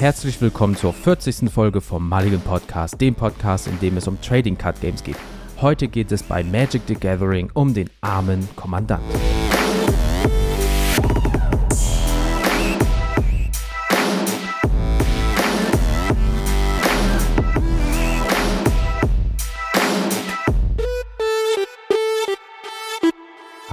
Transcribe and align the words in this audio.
Herzlich 0.00 0.40
willkommen 0.40 0.76
zur 0.76 0.94
40. 0.94 1.50
Folge 1.50 1.82
vom 1.82 2.08
Mulligan 2.08 2.40
Podcast, 2.40 2.98
dem 2.98 3.14
Podcast, 3.14 3.66
in 3.66 3.78
dem 3.80 3.98
es 3.98 4.08
um 4.08 4.18
Trading 4.22 4.56
Card 4.56 4.80
Games 4.80 5.04
geht. 5.04 5.16
Heute 5.60 5.88
geht 5.88 6.10
es 6.10 6.22
bei 6.22 6.42
Magic 6.42 6.80
the 6.86 6.94
Gathering 6.94 7.50
um 7.52 7.74
den 7.74 7.90
armen 8.00 8.48
Kommandant. 8.56 9.02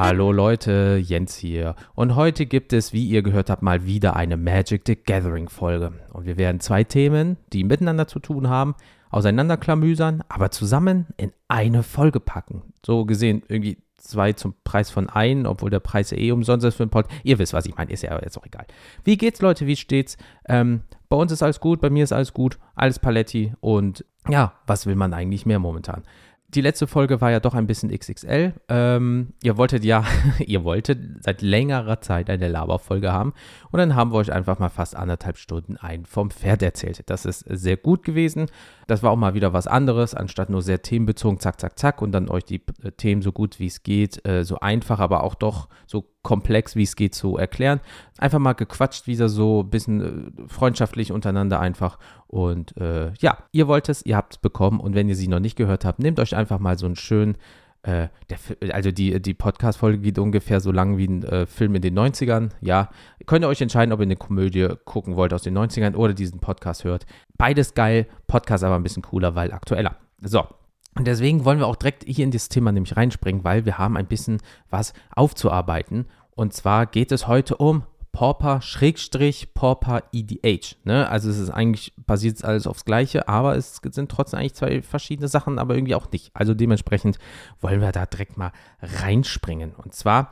Hallo 0.07 0.31
Leute, 0.31 1.03
Jens 1.03 1.35
hier. 1.35 1.75
Und 1.93 2.15
heute 2.15 2.45
gibt 2.45 2.71
es, 2.71 2.93
wie 2.93 3.05
ihr 3.05 3.21
gehört 3.21 3.49
habt, 3.49 3.61
mal 3.61 3.85
wieder 3.85 4.15
eine 4.15 4.37
Magic 4.37 4.83
the 4.87 4.95
Gathering 4.95 5.49
Folge. 5.49 5.91
Und 6.13 6.25
wir 6.25 6.37
werden 6.37 6.61
zwei 6.61 6.85
Themen, 6.85 7.35
die 7.51 7.65
miteinander 7.65 8.07
zu 8.07 8.19
tun 8.19 8.47
haben, 8.47 8.75
auseinanderklamüsern, 9.09 10.23
aber 10.29 10.49
zusammen 10.49 11.07
in 11.17 11.33
eine 11.49 11.83
Folge 11.83 12.21
packen. 12.21 12.61
So 12.85 13.03
gesehen 13.03 13.43
irgendwie 13.49 13.79
zwei 13.97 14.31
zum 14.31 14.55
Preis 14.63 14.89
von 14.89 15.09
ein, 15.09 15.45
obwohl 15.45 15.71
der 15.71 15.81
Preis 15.81 16.13
eh 16.13 16.31
umsonst 16.31 16.65
ist 16.65 16.75
für 16.75 16.85
den 16.85 16.89
Pod. 16.89 17.07
Ihr 17.25 17.37
wisst, 17.37 17.51
was 17.51 17.65
ich 17.65 17.75
meine, 17.75 17.91
ist 17.91 18.03
ja 18.03 18.17
jetzt 18.23 18.37
auch 18.37 18.45
egal. 18.45 18.65
Wie 19.03 19.17
geht's, 19.17 19.41
Leute? 19.41 19.67
Wie 19.67 19.75
steht's? 19.75 20.15
Ähm, 20.47 20.83
bei 21.09 21.17
uns 21.17 21.33
ist 21.33 21.43
alles 21.43 21.59
gut, 21.59 21.81
bei 21.81 21.89
mir 21.89 22.05
ist 22.05 22.13
alles 22.13 22.33
gut, 22.33 22.59
alles 22.75 22.99
Paletti 22.99 23.51
und 23.59 24.05
ja, 24.29 24.53
was 24.67 24.85
will 24.85 24.95
man 24.95 25.13
eigentlich 25.13 25.45
mehr 25.45 25.59
momentan? 25.59 26.03
Die 26.49 26.61
letzte 26.61 26.87
Folge 26.87 27.19
war 27.19 27.29
ja 27.29 27.41
doch 27.41 27.53
ein 27.53 27.67
bisschen 27.67 27.89
XXL. 27.91 28.53
Ähm, 28.69 29.33
ihr 29.43 29.57
wolltet 29.57 29.83
ja, 29.83 30.05
ihr 30.39 30.63
wolltet 30.63 31.23
seit 31.23 31.41
längerer 31.41 31.99
Zeit 31.99 32.29
eine 32.29 32.47
Laberfolge 32.47 33.11
haben 33.11 33.33
und 33.71 33.79
dann 33.79 33.95
haben 33.95 34.11
wir 34.11 34.17
euch 34.17 34.31
einfach 34.31 34.57
mal 34.57 34.69
fast 34.69 34.95
anderthalb 34.95 35.37
Stunden 35.37 35.75
ein 35.75 36.05
vom 36.05 36.31
Pferd 36.31 36.61
erzählt. 36.63 37.03
Das 37.09 37.25
ist 37.25 37.39
sehr 37.39 37.75
gut 37.75 38.03
gewesen. 38.03 38.47
Das 38.87 39.03
war 39.03 39.11
auch 39.11 39.17
mal 39.17 39.33
wieder 39.33 39.51
was 39.51 39.67
anderes, 39.67 40.15
anstatt 40.15 40.49
nur 40.49 40.61
sehr 40.61 40.81
themenbezogen, 40.81 41.39
zack, 41.39 41.59
zack, 41.59 41.77
zack 41.77 42.01
und 42.01 42.13
dann 42.13 42.29
euch 42.29 42.45
die 42.45 42.61
äh, 42.81 42.91
Themen 42.91 43.21
so 43.21 43.33
gut 43.33 43.59
wie 43.59 43.67
es 43.67 43.83
geht, 43.83 44.25
äh, 44.25 44.45
so 44.45 44.59
einfach, 44.59 44.99
aber 44.99 45.23
auch 45.23 45.35
doch 45.35 45.67
so 45.85 46.05
komplex 46.27 46.75
wie 46.75 46.83
es 46.83 46.97
geht 46.97 47.15
zu 47.15 47.37
erklären. 47.37 47.79
Einfach 48.17 48.39
mal 48.39 48.51
gequatscht, 48.51 49.07
wieder 49.07 49.29
so 49.29 49.61
ein 49.61 49.69
bisschen 49.69 50.01
äh, 50.01 50.47
freundschaftlich 50.49 51.13
untereinander 51.13 51.61
einfach. 51.61 51.99
Und 52.27 52.75
äh, 52.75 53.13
ja, 53.19 53.37
ihr 53.53 53.69
wollt 53.69 53.87
es, 53.87 54.05
ihr 54.05 54.17
habt 54.17 54.33
es 54.33 54.37
bekommen 54.37 54.81
und 54.81 54.93
wenn 54.93 55.07
ihr 55.07 55.15
sie 55.15 55.29
noch 55.29 55.39
nicht 55.39 55.55
gehört 55.55 55.85
habt, 55.85 55.99
nehmt 55.99 56.19
euch 56.19 56.35
einfach 56.35 56.59
mal 56.59 56.77
so 56.77 56.85
einen 56.85 56.97
schönen 56.97 57.37
äh, 57.83 58.09
der, 58.29 58.73
also 58.73 58.91
die, 58.91 59.21
die 59.21 59.33
Podcast-Folge 59.33 59.99
geht 59.99 60.19
ungefähr 60.19 60.59
so 60.59 60.73
lang 60.73 60.97
wie 60.97 61.07
ein 61.07 61.23
äh, 61.23 61.45
Film 61.45 61.75
in 61.75 61.81
den 61.81 61.97
90ern. 61.97 62.49
Ja, 62.59 62.89
könnt 63.25 63.45
ihr 63.45 63.47
euch 63.47 63.61
entscheiden, 63.61 63.93
ob 63.93 64.01
ihr 64.01 64.03
eine 64.03 64.17
Komödie 64.17 64.67
gucken 64.83 65.15
wollt 65.15 65.33
aus 65.33 65.43
den 65.43 65.57
90ern 65.57 65.95
oder 65.95 66.13
diesen 66.13 66.41
Podcast 66.41 66.83
hört. 66.83 67.05
Beides 67.37 67.73
geil, 67.73 68.05
Podcast 68.27 68.65
aber 68.65 68.75
ein 68.75 68.83
bisschen 68.83 69.03
cooler, 69.03 69.35
weil 69.35 69.53
aktueller. 69.53 69.95
So, 70.21 70.45
und 70.97 71.05
deswegen 71.05 71.45
wollen 71.45 71.59
wir 71.59 71.67
auch 71.67 71.75
direkt 71.75 72.03
hier 72.07 72.25
in 72.25 72.31
das 72.31 72.49
Thema 72.49 72.71
nämlich 72.71 72.97
reinspringen, 72.97 73.43
weil 73.43 73.65
wir 73.65 73.77
haben 73.77 73.97
ein 73.97 74.07
bisschen 74.07 74.41
was 74.71 74.93
aufzuarbeiten. 75.15 76.07
Und 76.31 76.53
zwar 76.53 76.87
geht 76.87 77.11
es 77.11 77.27
heute 77.27 77.57
um 77.57 77.83
Pauper 78.11 78.63
Schrägstrich 78.63 79.53
Pauper 79.53 80.01
EDH. 80.11 80.77
Ne? 80.85 81.07
Also 81.07 81.29
es 81.29 81.37
ist 81.37 81.51
eigentlich 81.51 81.93
basiert 81.97 82.43
alles 82.43 82.65
aufs 82.65 82.83
Gleiche, 82.83 83.27
aber 83.27 83.55
es 83.55 83.79
sind 83.91 84.09
trotzdem 84.09 84.39
eigentlich 84.39 84.55
zwei 84.55 84.81
verschiedene 84.81 85.27
Sachen, 85.27 85.59
aber 85.59 85.75
irgendwie 85.75 85.93
auch 85.93 86.09
nicht. 86.11 86.31
Also 86.33 86.55
dementsprechend 86.55 87.19
wollen 87.61 87.79
wir 87.79 87.91
da 87.91 88.07
direkt 88.07 88.35
mal 88.35 88.51
reinspringen. 88.81 89.75
Und 89.75 89.93
zwar 89.93 90.31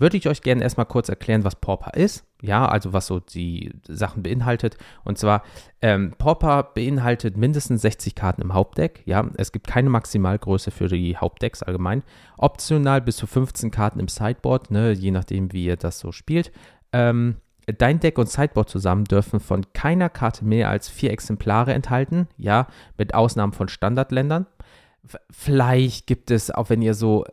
würde 0.00 0.16
ich 0.16 0.28
euch 0.28 0.42
gerne 0.42 0.62
erstmal 0.62 0.86
kurz 0.86 1.08
erklären, 1.08 1.44
was 1.44 1.56
Pauper 1.56 1.94
ist. 1.94 2.24
Ja, 2.42 2.66
also 2.66 2.92
was 2.92 3.06
so 3.06 3.20
die 3.20 3.72
Sachen 3.86 4.22
beinhaltet. 4.22 4.78
Und 5.04 5.18
zwar, 5.18 5.42
ähm, 5.82 6.14
Pauper 6.16 6.62
beinhaltet 6.74 7.36
mindestens 7.36 7.82
60 7.82 8.14
Karten 8.14 8.42
im 8.42 8.54
Hauptdeck. 8.54 9.02
Ja, 9.04 9.28
es 9.36 9.52
gibt 9.52 9.66
keine 9.66 9.90
Maximalgröße 9.90 10.70
für 10.70 10.88
die 10.88 11.16
Hauptdecks 11.16 11.62
allgemein. 11.62 12.02
Optional 12.38 13.00
bis 13.00 13.16
zu 13.16 13.26
15 13.26 13.70
Karten 13.70 14.00
im 14.00 14.08
Sideboard, 14.08 14.70
ne, 14.70 14.92
je 14.92 15.10
nachdem, 15.10 15.52
wie 15.52 15.66
ihr 15.66 15.76
das 15.76 15.98
so 15.98 16.12
spielt. 16.12 16.50
Ähm, 16.92 17.36
dein 17.66 18.00
Deck 18.00 18.18
und 18.18 18.28
Sideboard 18.28 18.68
zusammen 18.68 19.04
dürfen 19.04 19.40
von 19.40 19.66
keiner 19.72 20.08
Karte 20.08 20.44
mehr 20.44 20.68
als 20.70 20.88
vier 20.88 21.10
Exemplare 21.10 21.74
enthalten, 21.74 22.28
ja, 22.36 22.66
mit 22.96 23.14
Ausnahmen 23.14 23.52
von 23.52 23.68
Standardländern. 23.68 24.46
Vielleicht 25.30 26.06
gibt 26.06 26.30
es, 26.30 26.50
auch 26.50 26.70
wenn 26.70 26.82
ihr 26.82 26.94
so, 26.94 27.24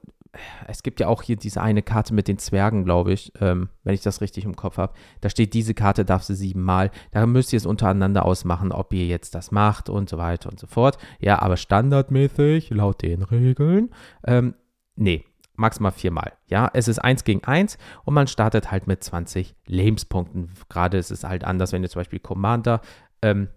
es 0.68 0.84
gibt 0.84 1.00
ja 1.00 1.08
auch 1.08 1.24
hier 1.24 1.36
diese 1.36 1.62
eine 1.62 1.82
Karte 1.82 2.14
mit 2.14 2.28
den 2.28 2.38
Zwergen, 2.38 2.84
glaube 2.84 3.14
ich, 3.14 3.32
ähm, 3.40 3.70
wenn 3.84 3.94
ich 3.94 4.02
das 4.02 4.22
richtig 4.22 4.46
im 4.46 4.56
Kopf 4.56 4.78
habe. 4.78 4.94
Da 5.22 5.30
steht, 5.30 5.54
diese 5.54 5.74
Karte 5.74 6.06
darf 6.06 6.24
sie 6.24 6.36
siebenmal. 6.36 6.92
Da 7.12 7.26
müsst 7.26 7.54
ihr 7.54 7.58
es 7.58 7.66
untereinander 7.66 8.26
ausmachen, 8.26 8.72
ob 8.72 8.94
ihr 8.94 9.06
jetzt 9.06 9.36
das 9.36 9.52
macht 9.52 9.90
und 9.90 10.10
so 10.10 10.18
weiter 10.18 10.50
und 10.50 10.60
so 10.60 10.68
fort. 10.68 10.98
Ja, 11.20 11.42
aber 11.42 11.58
standardmäßig, 11.58 12.70
laut 12.70 13.02
den 13.02 13.24
Regeln, 13.24 13.90
ähm, 14.26 14.56
nee, 14.96 15.26
maximal 15.56 15.92
viermal. 15.92 16.34
Ja, 16.48 16.70
es 16.74 16.88
ist 16.88 17.00
eins 17.00 17.24
gegen 17.24 17.44
eins 17.44 17.78
und 18.06 18.14
man 18.14 18.28
startet 18.28 18.72
halt 18.72 18.88
mit 18.88 19.04
20 19.04 19.56
Lebenspunkten. 19.66 20.52
Gerade 20.70 20.98
ist 20.98 21.12
es 21.12 21.24
halt 21.24 21.44
anders, 21.44 21.74
wenn 21.74 21.84
ihr 21.84 21.90
zum 21.90 22.00
Beispiel 22.00 22.20
Commander 22.20 22.82
ähm, 23.22 23.50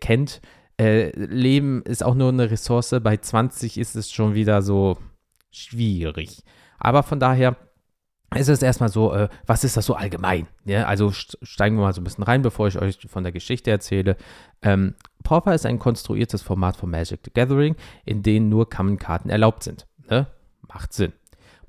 kennt. 0.00 0.40
Äh, 0.78 1.10
Leben 1.18 1.82
ist 1.82 2.04
auch 2.04 2.14
nur 2.14 2.28
eine 2.28 2.50
Ressource. 2.50 2.94
Bei 3.02 3.16
20 3.16 3.78
ist 3.78 3.96
es 3.96 4.12
schon 4.12 4.34
wieder 4.34 4.60
so 4.60 4.98
schwierig. 5.56 6.42
Aber 6.78 7.02
von 7.02 7.20
daher 7.20 7.56
ist 8.34 8.48
es 8.48 8.62
erstmal 8.62 8.88
so, 8.88 9.12
äh, 9.14 9.28
was 9.46 9.64
ist 9.64 9.76
das 9.76 9.86
so 9.86 9.94
allgemein? 9.94 10.48
Ja, 10.64 10.86
also 10.86 11.12
steigen 11.12 11.76
wir 11.76 11.82
mal 11.82 11.92
so 11.92 12.00
ein 12.00 12.04
bisschen 12.04 12.24
rein, 12.24 12.42
bevor 12.42 12.68
ich 12.68 12.78
euch 12.78 12.98
von 13.08 13.22
der 13.22 13.32
Geschichte 13.32 13.70
erzähle. 13.70 14.16
Ähm, 14.62 14.94
Pauper 15.22 15.54
ist 15.54 15.66
ein 15.66 15.78
konstruiertes 15.78 16.42
Format 16.42 16.76
von 16.76 16.90
Magic 16.90 17.20
the 17.24 17.30
Gathering, 17.32 17.76
in 18.04 18.22
dem 18.22 18.48
nur 18.48 18.68
Common-Karten 18.68 19.30
erlaubt 19.30 19.62
sind. 19.62 19.86
Ne? 20.10 20.26
Macht 20.68 20.92
Sinn. 20.92 21.12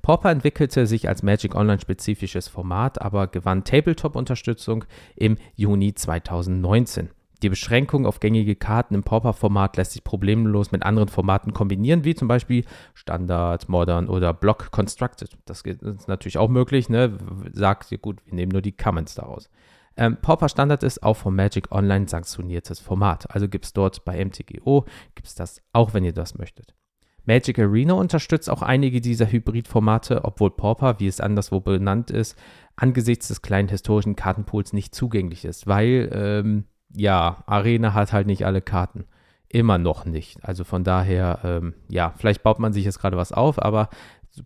Pauper 0.02 0.30
entwickelte 0.30 0.86
sich 0.86 1.08
als 1.08 1.22
Magic 1.22 1.54
Online 1.54 1.80
spezifisches 1.80 2.48
Format, 2.48 3.00
aber 3.02 3.26
gewann 3.26 3.64
Tabletop-Unterstützung 3.64 4.84
im 5.16 5.36
Juni 5.54 5.94
2019. 5.94 7.10
Die 7.42 7.48
Beschränkung 7.48 8.04
auf 8.04 8.18
gängige 8.18 8.56
Karten 8.56 8.94
im 8.94 9.04
Pauper-Format 9.04 9.76
lässt 9.76 9.92
sich 9.92 10.02
problemlos 10.02 10.72
mit 10.72 10.82
anderen 10.82 11.08
Formaten 11.08 11.52
kombinieren, 11.52 12.04
wie 12.04 12.16
zum 12.16 12.26
Beispiel 12.26 12.64
Standard, 12.94 13.68
Modern 13.68 14.08
oder 14.08 14.34
Block 14.34 14.72
Constructed. 14.72 15.36
Das 15.44 15.62
ist 15.62 16.08
natürlich 16.08 16.38
auch 16.38 16.48
möglich, 16.48 16.88
ne? 16.88 17.16
Sagt 17.52 17.92
ihr, 17.92 17.98
gut, 17.98 18.24
wir 18.26 18.34
nehmen 18.34 18.50
nur 18.50 18.62
die 18.62 18.72
Commons 18.72 19.14
daraus. 19.14 19.48
Ähm, 19.96 20.16
Pauper 20.20 20.48
Standard 20.48 20.82
ist 20.82 21.02
auch 21.02 21.16
vom 21.16 21.36
Magic 21.36 21.72
Online 21.72 22.08
sanktioniertes 22.08 22.80
Format. 22.80 23.32
Also 23.34 23.48
gibt 23.48 23.66
es 23.66 23.72
dort 23.72 24.04
bei 24.04 24.24
MTGO, 24.24 24.84
gibt 25.14 25.28
es 25.28 25.34
das 25.34 25.60
auch, 25.72 25.94
wenn 25.94 26.04
ihr 26.04 26.12
das 26.12 26.36
möchtet. 26.38 26.74
Magic 27.24 27.58
Arena 27.58 27.92
unterstützt 27.92 28.48
auch 28.48 28.62
einige 28.62 29.00
dieser 29.00 29.30
Hybrid-Formate, 29.30 30.24
obwohl 30.24 30.50
Pauper, 30.50 30.98
wie 30.98 31.08
es 31.08 31.20
anderswo 31.20 31.60
benannt 31.60 32.10
ist, 32.10 32.38
angesichts 32.74 33.28
des 33.28 33.42
kleinen 33.42 33.68
historischen 33.68 34.16
Kartenpools 34.16 34.72
nicht 34.72 34.94
zugänglich 34.94 35.44
ist, 35.44 35.66
weil, 35.66 36.08
ähm, 36.12 36.64
ja, 36.94 37.42
Arena 37.46 37.94
hat 37.94 38.12
halt 38.12 38.26
nicht 38.26 38.46
alle 38.46 38.60
Karten. 38.60 39.04
Immer 39.48 39.78
noch 39.78 40.04
nicht. 40.04 40.44
Also 40.44 40.64
von 40.64 40.84
daher, 40.84 41.40
ähm, 41.42 41.74
ja, 41.88 42.12
vielleicht 42.16 42.42
baut 42.42 42.58
man 42.58 42.72
sich 42.72 42.84
jetzt 42.84 43.00
gerade 43.00 43.16
was 43.16 43.32
auf, 43.32 43.62
aber 43.62 43.88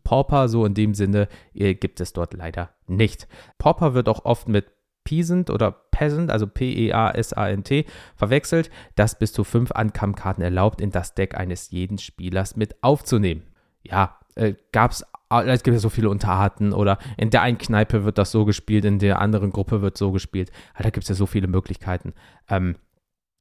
Pauper 0.04 0.48
so 0.48 0.64
in 0.64 0.74
dem 0.74 0.94
Sinne 0.94 1.28
äh, 1.54 1.74
gibt 1.74 2.00
es 2.00 2.12
dort 2.12 2.34
leider 2.34 2.70
nicht. 2.86 3.26
Pauper 3.58 3.94
wird 3.94 4.08
auch 4.08 4.24
oft 4.24 4.48
mit 4.48 4.66
Peasant 5.04 5.50
oder 5.50 5.72
Peasant, 5.72 6.30
also 6.30 6.46
P-E-A-S-A-N-T, 6.46 7.86
verwechselt, 8.14 8.70
das 8.94 9.18
bis 9.18 9.32
zu 9.32 9.42
fünf 9.42 9.72
Ankam-Karten 9.72 10.42
erlaubt, 10.42 10.80
in 10.80 10.90
das 10.90 11.14
Deck 11.14 11.36
eines 11.36 11.70
jeden 11.70 11.98
Spielers 11.98 12.56
mit 12.56 12.82
aufzunehmen. 12.82 13.42
Ja, 13.82 14.18
äh, 14.36 14.54
gab 14.70 14.92
es 14.92 15.04
es 15.40 15.62
gibt 15.62 15.74
ja 15.74 15.80
so 15.80 15.88
viele 15.88 16.10
Unterarten 16.10 16.72
oder 16.72 16.98
in 17.16 17.30
der 17.30 17.42
einen 17.42 17.58
Kneipe 17.58 18.04
wird 18.04 18.18
das 18.18 18.30
so 18.30 18.44
gespielt, 18.44 18.84
in 18.84 18.98
der 18.98 19.20
anderen 19.20 19.50
Gruppe 19.50 19.82
wird 19.82 19.96
so 19.96 20.12
gespielt. 20.12 20.50
Da 20.78 20.90
gibt 20.90 21.04
es 21.04 21.08
ja 21.08 21.14
so 21.14 21.26
viele 21.26 21.48
Möglichkeiten. 21.48 22.12
Ähm, 22.48 22.76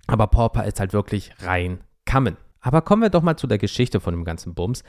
aber 0.07 0.27
Pauper 0.27 0.65
ist 0.65 0.80
halt 0.80 0.94
wirklich 0.94 1.33
rein 1.42 1.81
Kammen. 2.06 2.38
Aber 2.60 2.81
kommen 2.81 3.01
wir 3.01 3.10
doch 3.10 3.24
mal 3.24 3.38
zu 3.38 3.48
der 3.48 3.57
Geschichte 3.57 4.00
von 4.00 4.13
dem 4.13 4.24
ganzen 4.24 4.54
Bums. 4.54 4.83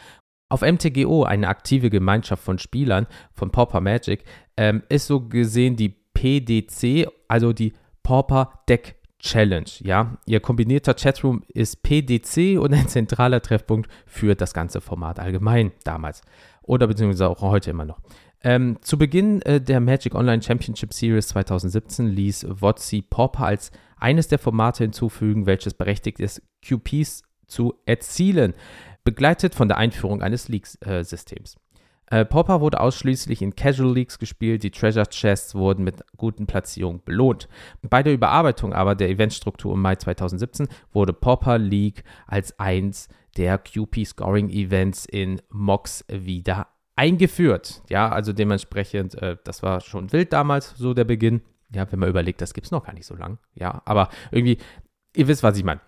Auf 0.50 0.60
MTGO, 0.62 1.24
eine 1.24 1.48
aktive 1.48 1.88
Gemeinschaft 1.88 2.42
von 2.42 2.58
Spielern 2.58 3.06
von 3.32 3.50
Pauper 3.50 3.80
Magic, 3.80 4.24
ähm, 4.56 4.82
ist 4.88 5.06
so 5.06 5.20
gesehen 5.20 5.76
die 5.76 5.88
PDC, 5.88 7.08
also 7.28 7.52
die 7.52 7.72
Pauper 8.02 8.62
Deck 8.68 8.96
Challenge. 9.18 9.70
Ja, 9.78 10.18
ihr 10.26 10.40
kombinierter 10.40 10.94
Chatroom 10.94 11.42
ist 11.48 11.82
PDC 11.82 12.58
und 12.58 12.74
ein 12.74 12.88
zentraler 12.88 13.40
Treffpunkt 13.40 13.90
für 14.04 14.34
das 14.34 14.52
ganze 14.52 14.80
Format 14.80 15.20
allgemein 15.20 15.72
damals 15.84 16.22
oder 16.62 16.86
beziehungsweise 16.86 17.28
auch 17.28 17.40
heute 17.40 17.70
immer 17.70 17.84
noch. 17.84 18.00
Ähm, 18.44 18.78
zu 18.82 18.98
Beginn 18.98 19.40
äh, 19.42 19.60
der 19.60 19.80
Magic 19.80 20.14
Online 20.14 20.42
Championship 20.42 20.92
Series 20.92 21.28
2017 21.28 22.08
ließ 22.08 22.46
WotC 22.60 23.08
Pauper 23.08 23.46
als 23.46 23.70
eines 23.96 24.28
der 24.28 24.38
Formate 24.38 24.84
hinzufügen, 24.84 25.46
welches 25.46 25.74
berechtigt 25.74 26.18
ist, 26.18 26.42
QPs 26.66 27.22
zu 27.46 27.74
erzielen, 27.86 28.54
begleitet 29.04 29.54
von 29.54 29.68
der 29.68 29.78
Einführung 29.78 30.22
eines 30.22 30.48
League-Systems. 30.48 31.56
Äh, 32.12 32.24
Pauper 32.24 32.60
wurde 32.60 32.80
ausschließlich 32.80 33.40
in 33.40 33.54
Casual 33.54 33.94
Leagues 33.94 34.18
gespielt, 34.18 34.62
die 34.64 34.70
Treasure 34.70 35.06
Chests 35.08 35.54
wurden 35.54 35.84
mit 35.84 36.04
guten 36.16 36.46
Platzierungen 36.46 37.00
belohnt. 37.04 37.48
Bei 37.80 38.02
der 38.02 38.12
Überarbeitung 38.12 38.74
aber 38.74 38.94
der 38.94 39.08
Eventstruktur 39.08 39.72
im 39.72 39.80
Mai 39.80 39.96
2017 39.96 40.68
wurde 40.92 41.12
Pauper 41.12 41.58
League 41.58 42.04
als 42.26 42.58
eins 42.58 43.08
der 43.36 43.58
QP-Scoring-Events 43.58 45.06
in 45.06 45.40
MOX 45.50 46.04
wieder 46.08 46.68
eingeführt. 46.96 47.82
Ja, 47.88 48.10
also 48.10 48.32
dementsprechend, 48.32 49.14
äh, 49.20 49.36
das 49.44 49.62
war 49.62 49.80
schon 49.80 50.12
wild 50.12 50.32
damals, 50.32 50.74
so 50.76 50.94
der 50.94 51.04
Beginn. 51.04 51.42
Ja, 51.74 51.90
wenn 51.90 51.98
man 51.98 52.10
überlegt, 52.10 52.40
das 52.42 52.52
gibt 52.52 52.66
es 52.66 52.70
noch 52.70 52.84
gar 52.84 52.92
nicht 52.92 53.06
so 53.06 53.14
lang. 53.14 53.38
Ja, 53.54 53.80
aber 53.86 54.10
irgendwie, 54.30 54.58
ihr 55.16 55.26
wisst, 55.28 55.42
was 55.42 55.56
ich 55.56 55.64
meine. 55.64 55.80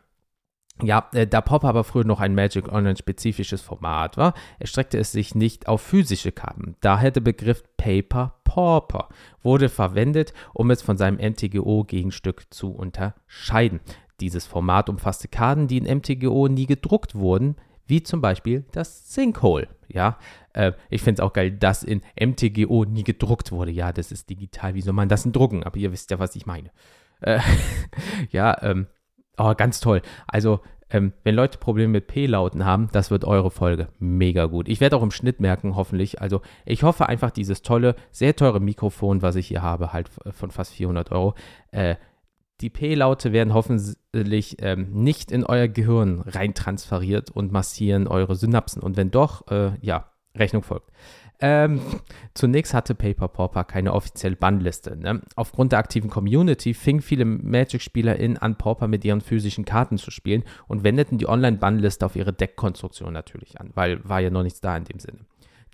Ja, 0.83 1.09
äh, 1.13 1.27
da 1.27 1.41
Pop 1.41 1.65
aber 1.65 1.85
früher 1.85 2.05
noch 2.05 2.21
ein 2.21 2.35
Magic 2.35 2.69
Online 2.73 2.97
spezifisches 2.97 3.63
Format 3.63 4.17
war, 4.17 4.35
erstreckte 4.59 4.99
es 4.99 5.13
sich 5.13 5.35
nicht 5.35 5.69
auf 5.69 5.83
physische 5.83 6.33
Karten. 6.33 6.77
Daher 6.81 7.13
der 7.13 7.21
Begriff 7.21 7.63
Paper 7.77 8.41
Pauper 8.55 9.09
wurde 9.43 9.69
verwendet, 9.69 10.33
um 10.53 10.71
es 10.71 10.83
von 10.83 10.97
seinem 10.97 11.19
MTGO-Gegenstück 11.19 12.47
zu 12.51 12.73
unterscheiden. 12.73 13.81
Dieses 14.21 14.47
Format 14.47 14.89
umfasste 14.89 15.29
Karten, 15.29 15.67
die 15.67 15.79
in 15.79 15.99
MTGO 15.99 16.49
nie 16.49 16.67
gedruckt 16.67 17.15
wurden, 17.15 17.57
wie 17.87 18.03
zum 18.03 18.21
Beispiel 18.21 18.65
das 18.73 19.13
Sinkhole. 19.13 19.69
Ja, 19.89 20.19
äh, 20.53 20.73
ich 20.89 21.03
finde 21.03 21.21
es 21.21 21.27
auch 21.27 21.33
geil, 21.33 21.51
dass 21.51 21.83
in 21.83 22.01
MTGO 22.19 22.85
nie 22.85 23.05
gedruckt 23.05 23.53
wurde. 23.53 23.71
Ja, 23.71 23.93
das 23.93 24.13
ist 24.13 24.31
digital, 24.31 24.75
wie 24.75 24.81
soll 24.81 24.95
man 24.95 25.09
das 25.09 25.25
denn 25.25 25.33
drucken? 25.33 25.65
Aber 25.65 25.77
ihr 25.77 25.93
wisst 25.93 26.11
ja, 26.11 26.19
was 26.19 26.37
ich 26.37 26.47
meine. 26.47 26.71
Äh, 27.21 27.41
ja, 28.31 28.57
ähm, 28.63 28.87
Oh, 29.37 29.55
ganz 29.55 29.81
toll. 29.81 30.03
Also, 30.27 30.61
ähm, 30.91 31.13
wenn 31.25 31.35
Leute 31.35 31.59
Probleme 31.59 31.93
mit 31.93 32.07
P-Lauten 32.07 32.65
haben, 32.65 32.89
das 32.93 33.11
wird 33.11 33.25
eure 33.25 33.51
Folge 33.51 33.89
mega 33.99 34.47
gut. 34.47 34.69
Ich 34.69 34.81
werde 34.81 34.97
auch 34.97 35.03
im 35.03 35.11
Schnitt 35.11 35.41
merken, 35.41 35.75
hoffentlich. 35.77 36.21
Also, 36.21 36.41
ich 36.65 36.83
hoffe 36.85 37.09
einfach, 37.09 37.31
dieses 37.31 37.63
tolle, 37.63 37.97
sehr 38.11 38.37
teure 38.37 38.61
Mikrofon, 38.61 39.23
was 39.23 39.37
ich 39.37 39.49
hier 39.49 39.63
habe, 39.63 39.93
halt 39.93 40.09
von 40.31 40.51
fast 40.51 40.73
400 40.75 41.11
Euro, 41.11 41.35
äh, 41.73 41.97
die 42.61 42.71
P-Laute 42.71 43.33
werden 43.33 43.53
hoffentlich 44.15 44.57
ähm, 44.61 44.91
nicht 44.93 45.33
in 45.33 45.45
euer 45.45 45.69
Gehirn 45.69 46.21
reintransferiert 46.21 47.31
und 47.31 47.53
massieren 47.53 48.07
eure 48.07 48.37
Synapsen. 48.37 48.83
Und 48.83 48.97
wenn 48.97 49.11
doch, 49.11 49.47
äh, 49.51 49.73
ja, 49.81 50.11
Rechnung 50.37 50.63
folgt. 50.63 50.91
Ähm, 51.41 51.81
zunächst 52.33 52.75
hatte 52.75 52.95
Paper 52.95 53.29
Pauper 53.29 53.65
keine 53.65 53.93
offizielle 53.93 54.37
Bannliste. 54.37 54.97
Ne? 54.97 55.21
Aufgrund 55.37 55.73
der 55.73 55.81
aktiven 55.81 56.09
Community 56.09 56.75
fingen 56.75 57.03
viele 57.03 57.25
Magic-SpielerInnen 57.25 58.39
an, 58.39 58.57
Pauper 58.57 58.89
mit 58.89 59.05
ihren 59.05 59.21
physischen 59.21 59.65
Karten 59.65 59.99
zu 59.99 60.11
spielen 60.11 60.45
und 60.69 60.85
wendeten 60.85 61.19
die 61.19 61.29
Online-Bannliste 61.29 62.07
auf 62.07 62.17
ihre 62.17 62.33
Deckkonstruktion 62.33 63.13
natürlich 63.13 63.61
an, 63.61 63.71
weil 63.75 64.01
war 64.09 64.21
ja 64.21 64.31
noch 64.31 64.45
nichts 64.45 64.61
da 64.61 64.77
in 64.77 64.85
dem 64.85 65.01
Sinne. 65.01 65.19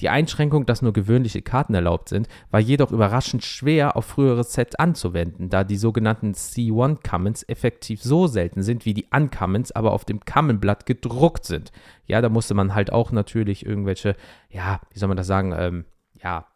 Die 0.00 0.08
Einschränkung, 0.08 0.64
dass 0.64 0.82
nur 0.82 0.92
gewöhnliche 0.92 1.42
Karten 1.42 1.74
erlaubt 1.74 2.08
sind, 2.08 2.28
war 2.50 2.60
jedoch 2.60 2.90
überraschend 2.90 3.44
schwer 3.44 3.96
auf 3.96 4.06
frühere 4.06 4.44
Sets 4.44 4.74
anzuwenden, 4.76 5.50
da 5.50 5.62
die 5.62 5.76
sogenannten 5.76 6.32
C1 6.32 7.06
Commons 7.06 7.42
effektiv 7.48 8.02
so 8.02 8.26
selten 8.26 8.62
sind 8.62 8.86
wie 8.86 8.94
die 8.94 9.06
Uncommons, 9.14 9.72
aber 9.72 9.92
auf 9.92 10.04
dem 10.04 10.20
Common-Blatt 10.20 10.86
gedruckt 10.86 11.44
sind. 11.44 11.70
Ja, 12.06 12.22
da 12.22 12.30
musste 12.30 12.54
man 12.54 12.74
halt 12.74 12.92
auch 12.92 13.12
natürlich 13.12 13.66
irgendwelche, 13.66 14.16
ja, 14.48 14.80
wie 14.90 14.98
soll 14.98 15.08
man 15.08 15.18
das 15.18 15.26
sagen, 15.26 15.54
ähm, 15.56 15.84
ja, 16.14 16.46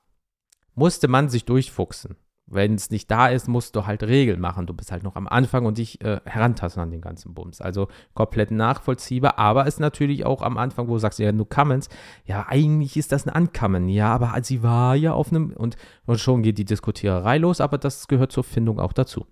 musste 0.74 1.08
man 1.08 1.28
sich 1.28 1.44
durchfuchsen. 1.44 2.16
Wenn 2.46 2.74
es 2.74 2.90
nicht 2.90 3.10
da 3.10 3.28
ist, 3.28 3.48
musst 3.48 3.74
du 3.74 3.86
halt 3.86 4.02
Regeln 4.02 4.38
machen. 4.38 4.66
Du 4.66 4.74
bist 4.74 4.92
halt 4.92 5.02
noch 5.02 5.16
am 5.16 5.26
Anfang 5.26 5.64
und 5.64 5.78
dich 5.78 6.02
äh, 6.04 6.20
herantasten 6.26 6.82
an 6.82 6.90
den 6.90 7.00
ganzen 7.00 7.32
Bums. 7.32 7.62
Also 7.62 7.88
komplett 8.12 8.50
nachvollziehbar, 8.50 9.38
aber 9.38 9.66
ist 9.66 9.80
natürlich 9.80 10.26
auch 10.26 10.42
am 10.42 10.58
Anfang, 10.58 10.88
wo 10.88 10.92
du 10.92 10.98
sagst, 10.98 11.18
ja, 11.18 11.32
du 11.32 11.44
Cummins, 11.46 11.88
ja, 12.26 12.46
eigentlich 12.48 12.98
ist 12.98 13.12
das 13.12 13.26
ein 13.26 13.30
Ankommen, 13.30 13.88
ja, 13.88 14.12
aber 14.14 14.34
sie 14.42 14.62
war 14.62 14.94
ja 14.94 15.14
auf 15.14 15.30
einem, 15.30 15.52
und, 15.52 15.76
und 16.04 16.20
schon 16.20 16.42
geht 16.42 16.58
die 16.58 16.66
Diskutiererei 16.66 17.38
los, 17.38 17.62
aber 17.62 17.78
das 17.78 18.08
gehört 18.08 18.32
zur 18.32 18.44
Findung 18.44 18.78
auch 18.78 18.92
dazu. 18.92 19.26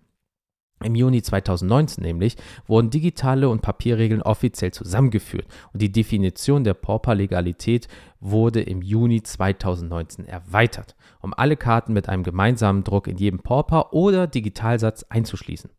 Im 0.84 0.94
Juni 0.94 1.23
2019 1.23 2.02
nämlich 2.02 2.37
wurden 2.67 2.90
digitale 2.90 3.49
und 3.49 3.62
Papierregeln 3.62 4.23
offiziell 4.23 4.73
zusammengeführt 4.73 5.46
und 5.73 5.82
die 5.82 5.93
Definition 5.93 6.64
der 6.64 6.75
Pauper-Legalität 6.75 7.88
wurde 8.20 8.62
im 8.62 8.82
Juni 8.82 9.23
2019 9.23 10.26
erweitert, 10.26 10.94
um 11.20 11.34
alle 11.34 11.56
Karten 11.56 11.93
mit 11.93 12.08
einem 12.08 12.23
gemeinsamen 12.23 12.84
Druck 12.84 13.06
in 13.06 13.17
jedem 13.17 13.40
Pauper 13.40 13.93
oder 13.93 14.26
Digitalsatz 14.26 15.05
einzuschließen. 15.08 15.70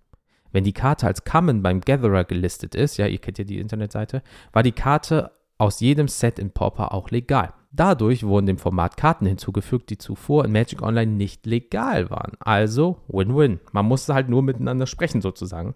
Wenn 0.51 0.63
die 0.63 0.73
Karte 0.73 1.07
als 1.07 1.23
Common 1.23 1.63
beim 1.63 1.81
Gatherer 1.81 2.23
gelistet 2.25 2.75
ist, 2.75 2.97
ja, 2.97 3.07
ihr 3.07 3.17
kennt 3.17 3.39
ja 3.39 3.43
die 3.43 3.59
Internetseite, 3.59 4.21
war 4.51 4.63
die 4.63 4.71
Karte 4.71 5.31
aus 5.57 5.79
jedem 5.79 6.07
Set 6.07 6.37
in 6.39 6.51
Pauper 6.51 6.93
auch 6.93 7.09
legal. 7.09 7.53
Dadurch 7.75 8.23
wurden 8.23 8.45
dem 8.45 8.59
Format 8.59 8.97
Karten 8.97 9.25
hinzugefügt, 9.25 9.89
die 9.89 9.97
zuvor 9.97 10.45
in 10.45 10.51
Magic 10.51 10.83
Online 10.83 11.11
nicht 11.11 11.47
legal 11.47 12.11
waren. 12.11 12.33
Also 12.39 13.01
Win-Win. 13.07 13.59
Man 13.71 13.87
muss 13.87 14.07
halt 14.07 14.29
nur 14.29 14.43
miteinander 14.43 14.85
sprechen 14.85 15.21
sozusagen. 15.21 15.73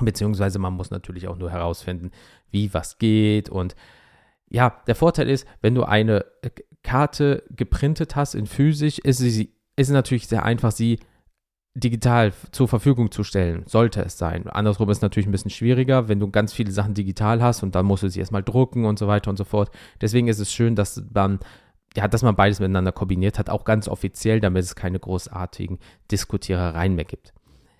Beziehungsweise 0.00 0.58
man 0.58 0.72
muss 0.72 0.90
natürlich 0.90 1.28
auch 1.28 1.36
nur 1.36 1.50
herausfinden, 1.50 2.12
wie 2.50 2.72
was 2.72 2.96
geht. 2.96 3.50
Und 3.50 3.76
ja, 4.48 4.80
der 4.86 4.94
Vorteil 4.94 5.28
ist, 5.28 5.46
wenn 5.60 5.74
du 5.74 5.84
eine 5.84 6.24
Karte 6.82 7.44
geprintet 7.50 8.16
hast 8.16 8.34
in 8.34 8.46
physisch, 8.46 8.98
ist, 8.98 9.18
sie, 9.18 9.54
ist 9.76 9.90
natürlich 9.90 10.28
sehr 10.28 10.46
einfach, 10.46 10.72
sie 10.72 10.98
digital 11.74 12.32
zur 12.50 12.68
Verfügung 12.68 13.10
zu 13.10 13.24
stellen, 13.24 13.64
sollte 13.66 14.02
es 14.02 14.18
sein. 14.18 14.46
Andersrum 14.46 14.90
ist 14.90 15.00
natürlich 15.00 15.26
ein 15.26 15.32
bisschen 15.32 15.50
schwieriger, 15.50 16.08
wenn 16.08 16.20
du 16.20 16.30
ganz 16.30 16.52
viele 16.52 16.70
Sachen 16.70 16.94
digital 16.94 17.42
hast 17.42 17.62
und 17.62 17.74
dann 17.74 17.86
musst 17.86 18.02
du 18.02 18.08
sie 18.08 18.20
erstmal 18.20 18.42
drucken 18.42 18.84
und 18.84 18.98
so 18.98 19.08
weiter 19.08 19.30
und 19.30 19.38
so 19.38 19.44
fort. 19.44 19.70
Deswegen 20.00 20.28
ist 20.28 20.38
es 20.38 20.52
schön, 20.52 20.76
dass 20.76 21.02
man, 21.14 21.40
ja, 21.96 22.08
dass 22.08 22.22
man 22.22 22.36
beides 22.36 22.60
miteinander 22.60 22.92
kombiniert 22.92 23.38
hat, 23.38 23.48
auch 23.48 23.64
ganz 23.64 23.88
offiziell, 23.88 24.40
damit 24.40 24.64
es 24.64 24.74
keine 24.74 24.98
großartigen 24.98 25.78
Diskutierereien 26.10 26.94
mehr 26.94 27.06
gibt. 27.06 27.32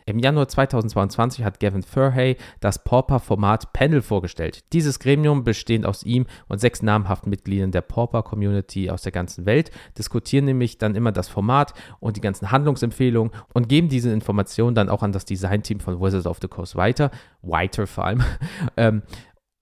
Im 0.06 0.18
Januar 0.18 0.48
2022 0.48 1.44
hat 1.44 1.60
Gavin 1.60 1.82
Furhay 1.82 2.36
das 2.60 2.82
Pauper-Format 2.82 3.72
Panel 3.72 4.02
vorgestellt. 4.02 4.64
Dieses 4.72 4.98
Gremium, 4.98 5.44
bestehend 5.44 5.86
aus 5.86 6.02
ihm 6.02 6.26
und 6.48 6.60
sechs 6.60 6.82
namhaften 6.82 7.30
Mitgliedern 7.30 7.70
der 7.70 7.82
Pauper-Community 7.82 8.90
aus 8.90 9.02
der 9.02 9.12
ganzen 9.12 9.46
Welt, 9.46 9.70
diskutieren 9.96 10.44
nämlich 10.44 10.78
dann 10.78 10.94
immer 10.94 11.12
das 11.12 11.28
Format 11.28 11.74
und 12.00 12.16
die 12.16 12.20
ganzen 12.20 12.50
Handlungsempfehlungen 12.50 13.32
und 13.54 13.68
geben 13.68 13.88
diese 13.88 14.10
Informationen 14.10 14.74
dann 14.74 14.88
auch 14.88 15.02
an 15.02 15.12
das 15.12 15.24
Designteam 15.24 15.80
von 15.80 16.00
Wizards 16.00 16.26
of 16.26 16.38
the 16.40 16.48
Coast 16.48 16.76
weiter, 16.76 17.10
weiter 17.42 17.86
vor 17.86 18.04
allem, 18.04 18.22
ähm, 18.76 19.02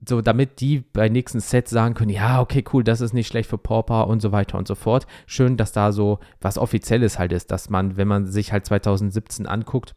so 0.08 0.22
damit 0.22 0.60
die 0.60 0.80
bei 0.80 1.08
nächsten 1.08 1.40
Sets 1.40 1.70
sagen 1.70 1.94
können, 1.94 2.10
ja, 2.10 2.40
okay, 2.40 2.64
cool, 2.72 2.82
das 2.82 3.00
ist 3.00 3.12
nicht 3.12 3.26
schlecht 3.26 3.50
für 3.50 3.58
Pauper 3.58 4.06
und 4.06 4.20
so 4.22 4.32
weiter 4.32 4.56
und 4.56 4.66
so 4.66 4.74
fort. 4.74 5.06
Schön, 5.26 5.56
dass 5.56 5.72
da 5.72 5.92
so 5.92 6.20
was 6.40 6.56
Offizielles 6.58 7.18
halt 7.18 7.32
ist, 7.32 7.50
dass 7.50 7.68
man, 7.68 7.96
wenn 7.96 8.08
man 8.08 8.26
sich 8.26 8.52
halt 8.52 8.64
2017 8.64 9.46
anguckt, 9.46 9.94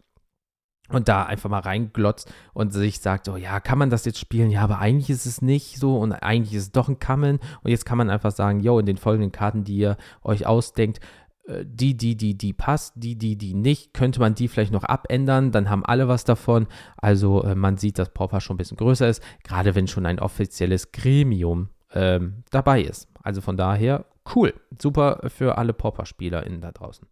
und 0.89 1.07
da 1.07 1.23
einfach 1.23 1.49
mal 1.49 1.59
reinglotzt 1.59 2.31
und 2.53 2.73
sich 2.73 2.99
sagt, 2.99 3.29
oh 3.29 3.37
ja, 3.37 3.59
kann 3.59 3.77
man 3.77 3.89
das 3.89 4.05
jetzt 4.05 4.19
spielen? 4.19 4.51
Ja, 4.51 4.61
aber 4.61 4.79
eigentlich 4.79 5.09
ist 5.09 5.25
es 5.25 5.41
nicht 5.41 5.77
so 5.77 5.97
und 5.97 6.11
eigentlich 6.11 6.53
ist 6.53 6.63
es 6.63 6.71
doch 6.71 6.89
ein 6.89 6.99
Kammeln. 6.99 7.39
Und 7.63 7.71
jetzt 7.71 7.85
kann 7.85 7.97
man 7.97 8.09
einfach 8.09 8.31
sagen, 8.31 8.59
yo, 8.59 8.79
in 8.79 8.85
den 8.85 8.97
folgenden 8.97 9.31
Karten, 9.31 9.63
die 9.63 9.77
ihr 9.77 9.97
euch 10.23 10.45
ausdenkt, 10.45 10.99
äh, 11.47 11.65
die, 11.65 11.95
die, 11.95 12.15
die, 12.15 12.37
die 12.37 12.53
passt, 12.53 12.93
die, 12.95 13.17
die, 13.17 13.37
die 13.37 13.53
nicht, 13.53 13.93
könnte 13.93 14.19
man 14.19 14.35
die 14.35 14.47
vielleicht 14.47 14.73
noch 14.73 14.83
abändern, 14.83 15.51
dann 15.51 15.69
haben 15.69 15.85
alle 15.85 16.07
was 16.07 16.25
davon. 16.25 16.67
Also 16.97 17.43
äh, 17.43 17.55
man 17.55 17.77
sieht, 17.77 17.97
dass 17.97 18.09
Pauper 18.09 18.41
schon 18.41 18.55
ein 18.55 18.57
bisschen 18.57 18.77
größer 18.77 19.07
ist, 19.07 19.23
gerade 19.43 19.75
wenn 19.75 19.87
schon 19.87 20.05
ein 20.05 20.19
offizielles 20.19 20.91
Gremium 20.91 21.69
ähm, 21.93 22.43
dabei 22.51 22.81
ist. 22.81 23.07
Also 23.21 23.41
von 23.41 23.57
daher, 23.57 24.05
cool, 24.35 24.53
super 24.81 25.21
für 25.27 25.57
alle 25.57 25.73
Pauper-SpielerInnen 25.73 26.61
da 26.61 26.71
draußen. 26.71 27.07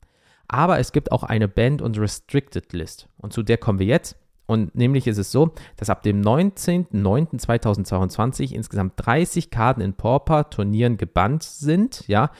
Aber 0.51 0.79
es 0.79 0.91
gibt 0.91 1.11
auch 1.11 1.23
eine 1.23 1.47
Band- 1.47 1.81
und 1.81 1.97
Restricted 1.97 2.73
List. 2.73 3.07
Und 3.17 3.31
zu 3.31 3.41
der 3.41 3.57
kommen 3.57 3.79
wir 3.79 3.85
jetzt. 3.85 4.17
Und 4.47 4.75
nämlich 4.75 5.07
ist 5.07 5.17
es 5.17 5.31
so, 5.31 5.53
dass 5.77 5.89
ab 5.89 6.03
dem 6.03 6.21
19.09.2022 6.21 8.51
insgesamt 8.51 8.95
30 8.97 9.49
Karten 9.49 9.79
in 9.79 9.93
Pauper-Turnieren 9.93 10.97
gebannt 10.97 11.43
sind. 11.43 12.05
Ja, 12.07 12.31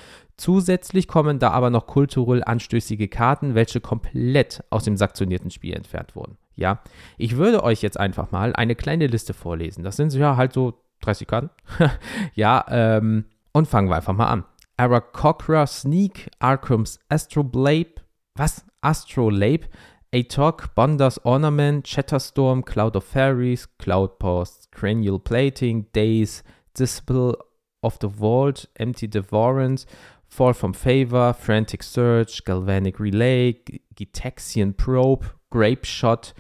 Zusätzlich 0.41 1.07
kommen 1.07 1.37
da 1.37 1.51
aber 1.51 1.69
noch 1.69 1.85
kulturell 1.85 2.43
anstößige 2.43 3.07
Karten, 3.09 3.53
welche 3.53 3.79
komplett 3.79 4.63
aus 4.71 4.83
dem 4.83 4.97
sanktionierten 4.97 5.51
Spiel 5.51 5.75
entfernt 5.75 6.15
wurden. 6.15 6.39
Ja, 6.55 6.81
ich 7.19 7.37
würde 7.37 7.63
euch 7.63 7.83
jetzt 7.83 7.99
einfach 7.99 8.31
mal 8.31 8.55
eine 8.55 8.73
kleine 8.73 9.05
Liste 9.05 9.35
vorlesen. 9.35 9.83
Das 9.83 9.97
sind 9.97 10.11
ja 10.15 10.37
halt 10.37 10.53
so 10.53 10.81
30 11.01 11.27
Karten. 11.27 11.51
ja, 12.33 12.65
ähm, 12.69 13.25
und 13.51 13.67
fangen 13.67 13.89
wir 13.89 13.97
einfach 13.97 14.15
mal 14.15 14.29
an. 14.29 14.43
Arakocra 14.77 15.67
Sneak, 15.67 16.31
Arkham's 16.39 16.97
Astroblade, 17.07 18.00
was? 18.37 18.63
Astrolabe, 18.83 19.65
Atok, 20.13 20.73
Bonder's 20.75 21.19
Ornament, 21.23 21.85
Chatterstorm, 21.85 22.65
Cloud 22.65 22.95
of 22.95 23.03
Fairies, 23.03 23.67
Cloud 23.79 24.19
Post, 24.19 24.69
Cranial 24.71 25.19
Plating, 25.19 25.85
Days, 25.93 26.43
Disciple 26.73 27.35
of 27.83 27.97
the 27.99 28.07
Vault, 28.07 28.65
Empty 28.77 29.07
Devorance, 29.07 29.85
Fall 30.27 30.53
from 30.53 30.73
Favor, 30.73 31.33
Frantic 31.33 31.83
Search, 31.83 32.43
Galvanic 32.43 32.99
Relay, 32.99 33.53
Gitaxian 33.95 34.75
Probe, 34.75 35.25
Grape 35.49 35.85
Shot, 35.85 36.33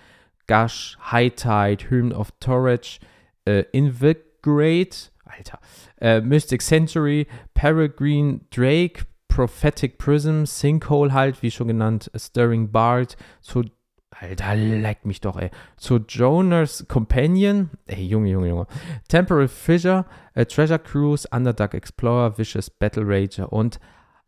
Gush, 0.47 0.95
High 0.99 1.29
Tide, 1.29 1.83
Hymn 1.83 2.11
of 2.13 2.31
Torage, 2.39 2.99
äh, 3.45 3.63
Invigorate, 3.73 5.09
Alter. 5.25 5.59
Äh, 6.01 6.21
Mystic 6.21 6.61
Century, 6.61 7.27
Peregrine 7.53 8.41
Drake, 8.49 9.03
Prophetic 9.31 9.97
Prism, 9.97 10.43
Sinkhole 10.45 11.13
halt, 11.13 11.41
wie 11.41 11.51
schon 11.51 11.69
genannt, 11.69 12.11
Stirring 12.15 12.71
Bard, 12.71 13.15
zu 13.39 13.63
Alter, 14.11 14.55
leck 14.55 15.05
mich 15.05 15.21
doch, 15.21 15.37
ey. 15.37 15.49
Zu 15.77 15.99
Jonas 16.07 16.85
Companion, 16.87 17.71
ey, 17.87 18.05
Junge, 18.05 18.29
Junge, 18.29 18.49
Junge. 18.49 18.67
Temporal 19.07 19.47
Fissure, 19.47 20.05
äh, 20.33 20.45
Treasure 20.45 20.77
Cruise, 20.79 21.27
Underdark 21.31 21.73
Explorer, 21.73 22.37
Vicious 22.37 22.69
Battle 22.69 23.03
Rager 23.07 23.51
und 23.51 23.79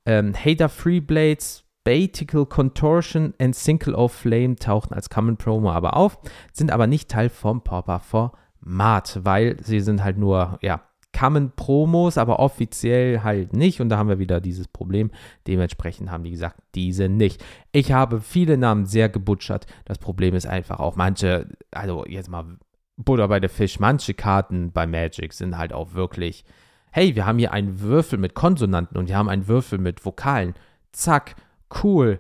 ähm, 0.06 0.34
Hater 0.34 0.70
Freeblades, 0.70 1.66
Batical 1.84 2.46
Contortion 2.46 3.34
und 3.40 3.56
Single 3.56 3.94
of 3.94 4.14
Flame 4.14 4.56
tauchten 4.56 4.94
als 4.94 5.10
Common 5.10 5.36
Promo 5.36 5.70
aber 5.70 5.98
auf, 5.98 6.18
sind 6.54 6.72
aber 6.72 6.88
nicht 6.88 7.12
Teil 7.12 7.30
vom 7.30 7.62
Pauper 7.62 8.00
Format, 8.00 9.20
weil 9.24 9.58
sie 9.62 9.82
sind 9.82 10.02
halt 10.02 10.18
nur, 10.18 10.58
ja, 10.62 10.82
Common 11.18 11.52
Promos, 11.56 12.18
aber 12.18 12.40
offiziell 12.40 13.22
halt 13.22 13.54
nicht. 13.54 13.80
Und 13.80 13.90
da 13.90 13.98
haben 13.98 14.10
wir 14.10 14.20
wieder 14.20 14.42
dieses 14.42 14.68
Problem. 14.68 15.12
Dementsprechend 15.48 16.12
haben 16.12 16.24
die 16.24 16.32
gesagt, 16.32 16.58
diese 16.76 17.08
nicht. 17.08 17.44
Ich 17.72 17.92
habe 17.92 18.20
viele 18.20 18.58
Namen 18.58 18.86
sehr 18.86 19.10
gebutschert. 19.10 19.68
Das 19.86 20.00
Problem 20.00 20.34
ist 20.36 20.48
einfach 20.48 20.80
auch 20.80 20.96
manche, 20.96 21.48
also 21.72 22.06
jetzt 22.06 22.30
mal 22.30 22.58
Butter 22.98 23.28
bei 23.28 23.40
der 23.40 23.50
Fisch, 23.50 23.80
manche 23.80 24.14
Karten 24.14 24.72
bei 24.72 24.86
Magic 24.86 25.34
sind 25.34 25.58
halt 25.58 25.74
auch 25.74 25.94
wirklich, 25.94 26.46
hey, 26.92 27.16
wir 27.16 27.26
haben 27.26 27.40
hier 27.40 27.52
einen 27.52 27.80
Würfel 27.80 28.20
mit 28.20 28.34
Konsonanten 28.34 28.98
und 28.98 29.08
wir 29.08 29.18
haben 29.18 29.30
einen 29.30 29.48
Würfel 29.48 29.80
mit 29.80 30.06
Vokalen. 30.06 30.54
Zack, 30.92 31.36
cool, 31.84 32.20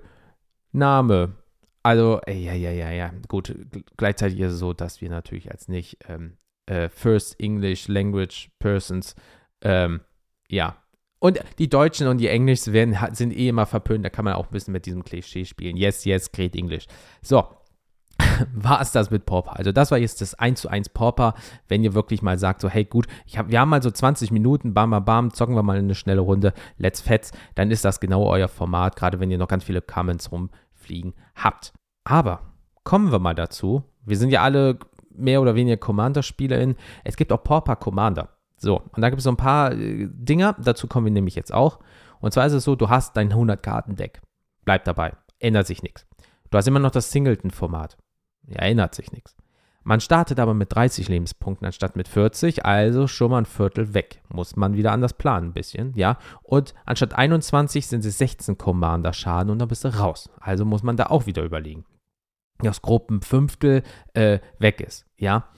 Name. 0.71 1.33
Also, 1.83 2.21
ja, 2.27 2.53
ja, 2.53 2.71
ja, 2.71 2.91
ja. 2.91 3.12
Gut, 3.27 3.55
gleichzeitig 3.97 4.39
ist 4.39 4.53
es 4.53 4.59
so, 4.59 4.73
dass 4.73 5.01
wir 5.01 5.09
natürlich 5.09 5.51
als 5.51 5.67
nicht 5.67 5.97
ähm, 6.07 6.38
äh, 6.65 6.89
First 6.89 7.39
English 7.39 7.88
Language 7.88 8.50
Persons, 8.60 9.15
ähm, 9.62 10.01
ja. 10.50 10.77
Und 11.20 11.39
die 11.58 11.70
Deutschen 11.70 12.08
und 12.08 12.17
die 12.17 12.27
Englisch 12.27 12.67
werden, 12.67 12.98
sind 13.13 13.32
eh 13.32 13.48
immer 13.48 13.65
verpönt, 13.65 14.03
da 14.03 14.10
kann 14.10 14.25
man 14.25 14.34
auch 14.34 14.48
ein 14.48 14.51
bisschen 14.51 14.74
mit 14.74 14.86
diesem 14.86 15.05
Klischee 15.05 15.46
spielen. 15.46 15.77
Yes, 15.77 16.03
yes, 16.03 16.32
great 16.32 16.53
English. 16.53 16.86
So, 17.22 17.48
war 18.53 18.82
es 18.82 18.91
das 18.91 19.12
mit 19.12 19.25
Pauper. 19.25 19.58
Also 19.58 19.72
das 19.72 19.91
war 19.91 19.98
jetzt 19.98 20.22
das 20.22 20.36
1 20.36 20.62
zu 20.62 20.70
1 20.70 20.89
Pauper, 20.89 21.34
wenn 21.67 21.84
ihr 21.84 21.93
wirklich 21.93 22.22
mal 22.22 22.38
sagt, 22.38 22.62
so 22.62 22.70
hey 22.70 22.86
gut, 22.86 23.08
ich 23.25 23.38
hab, 23.38 23.50
wir 23.50 23.60
haben 23.60 23.70
mal 23.70 23.82
so 23.82 23.91
20 23.91 24.32
Minuten, 24.32 24.74
bam, 24.74 24.91
bam, 24.91 25.05
bam, 25.05 25.34
zocken 25.34 25.55
wir 25.55 25.63
mal 25.63 25.77
eine 25.77 25.96
schnelle 25.96 26.22
Runde, 26.22 26.53
let's 26.77 27.01
fetz, 27.01 27.32
dann 27.55 27.72
ist 27.72 27.86
das 27.86 28.00
genau 28.00 28.25
euer 28.27 28.48
Format, 28.48 28.96
gerade 28.96 29.20
wenn 29.20 29.32
ihr 29.32 29.38
noch 29.38 29.48
ganz 29.48 29.63
viele 29.63 29.82
Comments 29.82 30.32
rumfliegen 30.32 31.13
habt. 31.36 31.74
Aber 32.03 32.41
kommen 32.84 33.12
wir 33.12 33.20
mal 33.20 33.36
dazu, 33.36 33.84
wir 34.05 34.17
sind 34.17 34.29
ja 34.29 34.41
alle 34.41 34.77
mehr 35.15 35.41
oder 35.41 35.55
weniger 35.55 35.77
Commander-SpielerInnen. 35.77 36.75
Es 37.03 37.15
gibt 37.15 37.32
auch 37.32 37.43
Pauper 37.43 37.75
Commander. 37.75 38.29
So, 38.58 38.82
und 38.93 39.01
da 39.01 39.10
gibt 39.10 39.20
es 39.20 39.25
so 39.25 39.29
ein 39.29 39.38
paar 39.38 39.74
äh, 39.74 40.08
Dinger, 40.10 40.55
dazu 40.58 40.88
kommen 40.88 41.05
wir 41.05 41.12
nämlich 41.12 41.36
jetzt 41.36 41.53
auch. 41.53 41.79
Und 42.22 42.34
zwar 42.34 42.46
ist 42.46 42.53
es 42.53 42.63
so, 42.63 42.75
du 42.75 42.89
hast 42.89 43.17
dein 43.17 43.34
100-Karten-Deck. 43.34 44.22
Bleib 44.63 44.86
dabei, 44.86 45.13
ändert 45.39 45.67
sich 45.67 45.84
nichts. 45.84 46.08
Du 46.50 46.58
hast 46.58 46.67
immer 46.67 46.79
noch 46.79 46.91
das 46.91 47.12
Singleton-Format. 47.12 47.98
Ja, 48.48 48.60
ändert 48.60 48.96
sich 48.96 49.12
nichts. 49.12 49.36
Man 49.86 50.00
startet 50.00 50.39
aber 50.39 50.53
mit 50.53 50.74
30 50.74 51.10
Lebenspunkten 51.10 51.65
anstatt 51.65 51.98
mit 51.98 52.08
40, 52.08 52.65
also 52.65 53.08
schon 53.08 53.32
mal 53.32 53.39
ein 53.39 53.46
Viertel 53.46 53.93
weg. 53.93 54.22
Muss 54.29 54.55
man 54.55 54.75
wieder 54.75 54.93
anders 54.93 55.13
planen 55.13 55.48
ein 55.48 55.53
bisschen, 55.53 55.93
ja. 55.96 56.17
Und 56.41 56.74
anstatt 56.86 57.15
21 57.15 57.88
sind 57.88 58.05
es 58.05 58.17
16 58.17 58.58
Commander-Schaden 58.58 59.51
und 59.51 59.60
dann 59.60 59.67
bist 59.67 59.84
du 59.84 59.89
raus. 59.89 60.29
Also 60.39 60.63
muss 60.63 60.84
man 60.84 60.96
da 60.96 61.08
auch 61.08 61.25
wieder 61.25 61.43
überlegen 61.43 61.84
das 62.63 62.82
Gruppenfünftel 62.82 63.84
äh, 64.13 64.39
weg 64.60 64.82
ist. 64.82 65.05
Ja. 65.17 65.50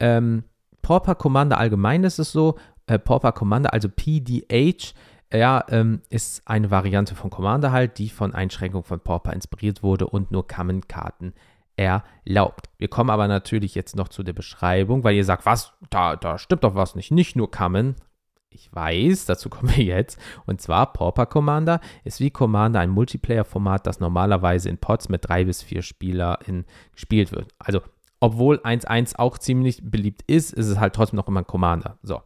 Ähm, 0.00 0.44
Pauper 0.82 1.14
Commander 1.14 1.58
allgemein 1.58 2.04
ist 2.04 2.18
es 2.18 2.32
so, 2.32 2.56
äh, 2.86 2.98
Pauper 2.98 3.32
Commander, 3.32 3.72
also 3.72 3.88
PDH, 3.88 4.94
ja, 5.32 5.64
ähm, 5.68 6.02
ist 6.10 6.42
eine 6.46 6.70
Variante 6.70 7.14
von 7.14 7.30
Commander 7.30 7.72
halt, 7.72 7.98
die 7.98 8.08
von 8.08 8.34
Einschränkungen 8.34 8.84
von 8.84 9.00
Pauper 9.00 9.32
inspiriert 9.32 9.82
wurde 9.82 10.06
und 10.06 10.30
nur 10.30 10.46
Common-Karten 10.46 11.34
erlaubt. 11.76 12.68
Wir 12.78 12.88
kommen 12.88 13.10
aber 13.10 13.26
natürlich 13.26 13.74
jetzt 13.74 13.96
noch 13.96 14.08
zu 14.08 14.22
der 14.22 14.32
Beschreibung, 14.32 15.02
weil 15.02 15.16
ihr 15.16 15.24
sagt, 15.24 15.44
was, 15.46 15.72
da, 15.90 16.16
da 16.16 16.38
stimmt 16.38 16.62
doch 16.62 16.74
was 16.74 16.94
nicht, 16.94 17.10
nicht 17.10 17.34
nur 17.34 17.50
Common, 17.50 17.96
ich 18.54 18.74
weiß, 18.74 19.26
dazu 19.26 19.48
kommen 19.48 19.74
wir 19.76 19.84
jetzt. 19.84 20.18
Und 20.46 20.60
zwar 20.60 20.92
Pauper 20.92 21.26
Commander 21.26 21.80
ist 22.04 22.20
wie 22.20 22.30
Commander 22.30 22.80
ein 22.80 22.90
Multiplayer-Format, 22.90 23.86
das 23.86 24.00
normalerweise 24.00 24.68
in 24.68 24.78
Pods 24.78 25.08
mit 25.08 25.28
drei 25.28 25.44
bis 25.44 25.62
vier 25.62 25.82
SpielerInnen 25.82 26.64
gespielt 26.92 27.32
wird. 27.32 27.48
Also, 27.58 27.80
obwohl 28.20 28.58
1.1 28.58 29.16
auch 29.16 29.38
ziemlich 29.38 29.82
beliebt 29.82 30.22
ist, 30.26 30.52
ist 30.52 30.68
es 30.68 30.78
halt 30.78 30.94
trotzdem 30.94 31.16
noch 31.16 31.28
immer 31.28 31.40
ein 31.40 31.46
Commander. 31.46 31.98
So. 32.02 32.22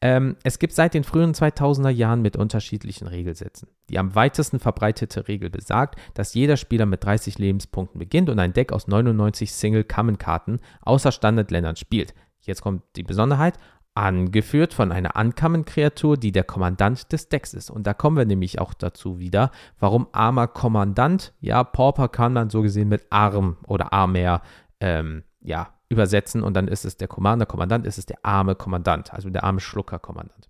Ähm, 0.00 0.36
es 0.44 0.58
gibt 0.58 0.74
seit 0.74 0.92
den 0.92 1.02
frühen 1.02 1.32
2000er 1.32 1.88
Jahren 1.88 2.20
mit 2.20 2.36
unterschiedlichen 2.36 3.08
Regelsätzen. 3.08 3.68
Die 3.88 3.98
am 3.98 4.14
weitesten 4.14 4.60
verbreitete 4.60 5.28
Regel 5.28 5.48
besagt, 5.48 5.98
dass 6.12 6.34
jeder 6.34 6.58
Spieler 6.58 6.84
mit 6.84 7.02
30 7.02 7.38
Lebenspunkten 7.38 7.98
beginnt 7.98 8.28
und 8.28 8.38
ein 8.38 8.52
Deck 8.52 8.70
aus 8.70 8.86
99 8.86 9.50
Single-Common-Karten 9.52 10.60
außer 10.82 11.10
Standardländern 11.10 11.76
spielt. 11.76 12.14
Jetzt 12.40 12.60
kommt 12.60 12.82
die 12.96 13.02
Besonderheit, 13.02 13.58
angeführt 13.94 14.74
von 14.74 14.92
einer 14.92 15.16
Uncommon-Kreatur, 15.16 16.16
die 16.16 16.32
der 16.32 16.44
Kommandant 16.44 17.12
des 17.12 17.28
Decks 17.28 17.54
ist. 17.54 17.70
Und 17.70 17.86
da 17.86 17.94
kommen 17.94 18.16
wir 18.16 18.24
nämlich 18.24 18.60
auch 18.60 18.74
dazu 18.74 19.18
wieder, 19.18 19.50
warum 19.78 20.08
armer 20.12 20.48
Kommandant, 20.48 21.32
ja, 21.40 21.62
Pauper 21.62 22.08
kann 22.08 22.32
man 22.32 22.50
so 22.50 22.62
gesehen 22.62 22.88
mit 22.88 23.06
Arm 23.10 23.56
oder 23.66 23.92
Armer, 23.92 24.42
ähm, 24.80 25.22
ja, 25.40 25.74
übersetzen 25.88 26.42
und 26.42 26.54
dann 26.54 26.66
ist 26.66 26.84
es 26.84 26.96
der 26.96 27.08
Commander, 27.08 27.46
Kommandant 27.46 27.86
ist 27.86 27.98
es 27.98 28.06
der 28.06 28.18
arme 28.22 28.54
Kommandant, 28.54 29.12
also 29.12 29.30
der 29.30 29.44
arme 29.44 29.60
Schlucker-Kommandant. 29.60 30.48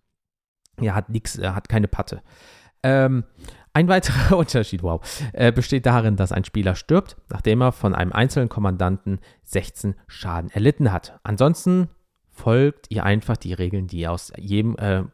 Er 0.76 0.94
hat 0.94 1.08
nichts, 1.08 1.36
er 1.36 1.54
hat 1.54 1.68
keine 1.68 1.88
Patte. 1.88 2.22
Ähm, 2.82 3.24
ein 3.72 3.88
weiterer 3.88 4.36
Unterschied, 4.38 4.82
wow, 4.82 5.00
äh, 5.32 5.52
besteht 5.52 5.86
darin, 5.86 6.16
dass 6.16 6.32
ein 6.32 6.44
Spieler 6.44 6.74
stirbt, 6.74 7.16
nachdem 7.30 7.60
er 7.60 7.72
von 7.72 7.94
einem 7.94 8.12
einzelnen 8.12 8.48
Kommandanten 8.48 9.20
16 9.44 9.94
Schaden 10.06 10.50
erlitten 10.50 10.92
hat. 10.92 11.18
Ansonsten 11.24 11.88
folgt 12.34 12.86
ihr 12.90 13.04
einfach 13.04 13.36
die 13.36 13.52
Regeln, 13.52 13.86
die 13.86 14.00
ihr 14.00 14.12
aus 14.12 14.32
jedem 14.36 14.76
äh, 14.76 15.04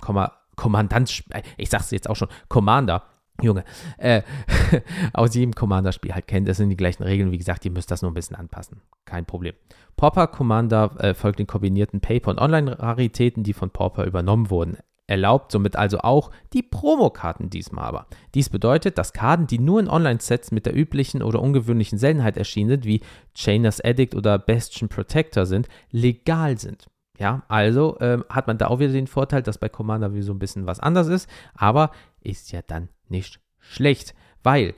Kommandant, 0.56 1.24
äh, 1.30 1.42
ich 1.56 1.70
sag's 1.70 1.90
jetzt 1.90 2.08
auch 2.08 2.16
schon, 2.16 2.28
Commander, 2.48 3.04
Junge, 3.42 3.64
äh, 3.98 4.22
aus 5.12 5.34
jedem 5.34 5.54
Commander-Spiel 5.54 6.14
halt 6.14 6.26
kennt. 6.26 6.48
Das 6.48 6.56
sind 6.58 6.70
die 6.70 6.76
gleichen 6.76 7.02
Regeln. 7.02 7.32
Wie 7.32 7.38
gesagt, 7.38 7.64
ihr 7.64 7.70
müsst 7.70 7.90
das 7.90 8.02
nur 8.02 8.10
ein 8.10 8.14
bisschen 8.14 8.36
anpassen. 8.36 8.82
Kein 9.04 9.24
Problem. 9.24 9.54
Pauper 9.96 10.26
Commander 10.26 10.94
äh, 10.98 11.14
folgt 11.14 11.38
den 11.38 11.46
kombinierten 11.46 12.00
Paper- 12.00 12.30
und 12.30 12.38
Online-Raritäten, 12.38 13.42
die 13.42 13.52
von 13.52 13.70
Pauper 13.70 14.04
übernommen 14.04 14.50
wurden. 14.50 14.76
Erlaubt 15.06 15.50
somit 15.50 15.74
also 15.74 15.98
auch 15.98 16.30
die 16.52 16.62
Promokarten 16.62 17.50
diesmal 17.50 17.84
aber. 17.84 18.06
Dies 18.34 18.48
bedeutet, 18.48 18.96
dass 18.96 19.12
Karten, 19.12 19.48
die 19.48 19.58
nur 19.58 19.80
in 19.80 19.88
Online-Sets 19.88 20.52
mit 20.52 20.66
der 20.66 20.76
üblichen 20.76 21.22
oder 21.22 21.42
ungewöhnlichen 21.42 21.98
Seltenheit 21.98 22.36
erschienen 22.36 22.70
sind, 22.70 22.84
wie 22.84 23.00
Chainer's 23.34 23.80
Addict 23.80 24.14
oder 24.14 24.38
Bastion 24.38 24.88
Protector 24.88 25.46
sind, 25.46 25.68
legal 25.90 26.58
sind. 26.58 26.89
Ja, 27.20 27.42
also 27.48 27.98
ähm, 28.00 28.24
hat 28.30 28.46
man 28.46 28.56
da 28.56 28.68
auch 28.68 28.78
wieder 28.78 28.92
den 28.92 29.06
Vorteil, 29.06 29.42
dass 29.42 29.58
bei 29.58 29.68
Commander 29.68 30.14
wie 30.14 30.22
so 30.22 30.32
ein 30.32 30.38
bisschen 30.38 30.66
was 30.66 30.80
anders 30.80 31.06
ist, 31.08 31.28
aber 31.52 31.90
ist 32.22 32.50
ja 32.50 32.62
dann 32.66 32.88
nicht 33.08 33.40
schlecht, 33.58 34.14
weil 34.42 34.72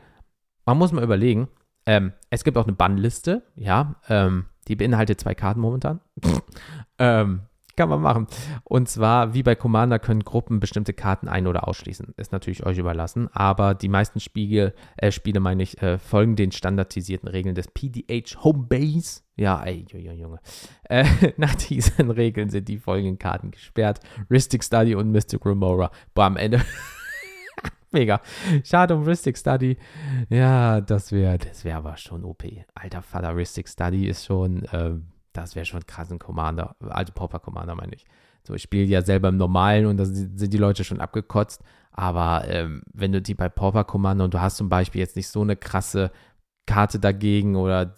man 0.66 0.76
muss 0.76 0.90
mal 0.90 1.04
überlegen, 1.04 1.46
ähm, 1.86 2.12
es 2.30 2.42
gibt 2.42 2.58
auch 2.58 2.64
eine 2.66 2.72
Bannliste, 2.72 3.44
ja, 3.54 3.94
ähm, 4.08 4.46
die 4.66 4.74
beinhaltet 4.74 5.20
zwei 5.20 5.36
Karten 5.36 5.60
momentan. 5.60 6.00
ähm, 6.98 7.42
kann 7.76 7.88
man 7.88 8.00
machen. 8.00 8.26
Und 8.64 8.88
zwar, 8.88 9.34
wie 9.34 9.42
bei 9.42 9.54
Commander, 9.54 9.98
können 9.98 10.24
Gruppen 10.24 10.60
bestimmte 10.60 10.92
Karten 10.92 11.28
ein- 11.28 11.46
oder 11.46 11.66
ausschließen. 11.68 12.14
Ist 12.16 12.32
natürlich 12.32 12.64
euch 12.64 12.78
überlassen, 12.78 13.28
aber 13.32 13.74
die 13.74 13.88
meisten 13.88 14.20
Spiegel, 14.20 14.74
äh, 14.96 15.10
Spiele, 15.10 15.40
meine 15.40 15.62
ich, 15.62 15.80
äh, 15.82 15.98
folgen 15.98 16.36
den 16.36 16.52
standardisierten 16.52 17.28
Regeln 17.28 17.54
des 17.54 17.68
PDH 17.68 18.42
Homebase. 18.42 19.22
Ja, 19.36 19.62
ey, 19.64 19.86
Junge, 19.90 20.14
Junge. 20.14 20.40
Äh, 20.88 21.04
nach 21.36 21.54
diesen 21.54 22.10
Regeln 22.10 22.50
sind 22.50 22.68
die 22.68 22.78
folgenden 22.78 23.18
Karten 23.18 23.50
gesperrt: 23.50 24.00
Ristic 24.30 24.62
Study 24.62 24.94
und 24.94 25.10
Mystic 25.10 25.44
Remora. 25.46 25.90
Boah, 26.14 26.24
am 26.24 26.36
Ende. 26.36 26.60
Mega. 27.92 28.22
Schade 28.64 28.94
um 28.94 29.02
Ristic 29.04 29.36
Study. 29.36 29.76
Ja, 30.30 30.80
das 30.80 31.12
wäre 31.12 31.38
das 31.38 31.64
wär 31.64 31.76
aber 31.76 31.96
schon 31.98 32.24
OP. 32.24 32.44
Alter 32.74 33.02
Vater, 33.02 33.36
Ristic 33.36 33.68
Study 33.68 34.08
ist 34.08 34.24
schon. 34.24 34.66
Ähm, 34.72 35.11
das 35.32 35.54
wäre 35.54 35.66
schon 35.66 35.86
krass 35.86 36.10
ein 36.10 36.18
Commander, 36.18 36.76
also 36.80 37.12
Pauper 37.12 37.38
Commander 37.38 37.74
meine 37.74 37.94
ich. 37.94 38.04
So, 38.44 38.54
ich 38.54 38.62
spiele 38.62 38.84
ja 38.84 39.02
selber 39.02 39.28
im 39.28 39.36
Normalen 39.36 39.86
und 39.86 39.96
da 39.98 40.04
sind 40.04 40.52
die 40.52 40.58
Leute 40.58 40.82
schon 40.84 41.00
abgekotzt. 41.00 41.62
Aber 41.92 42.44
ähm, 42.48 42.82
wenn 42.92 43.12
du 43.12 43.22
die 43.22 43.34
bei 43.34 43.48
Pauper 43.48 43.84
Commander 43.84 44.24
und 44.24 44.34
du 44.34 44.40
hast 44.40 44.56
zum 44.56 44.68
Beispiel 44.68 45.00
jetzt 45.00 45.16
nicht 45.16 45.28
so 45.28 45.42
eine 45.42 45.56
krasse 45.56 46.10
Karte 46.66 46.98
dagegen 46.98 47.56
oder 47.56 47.94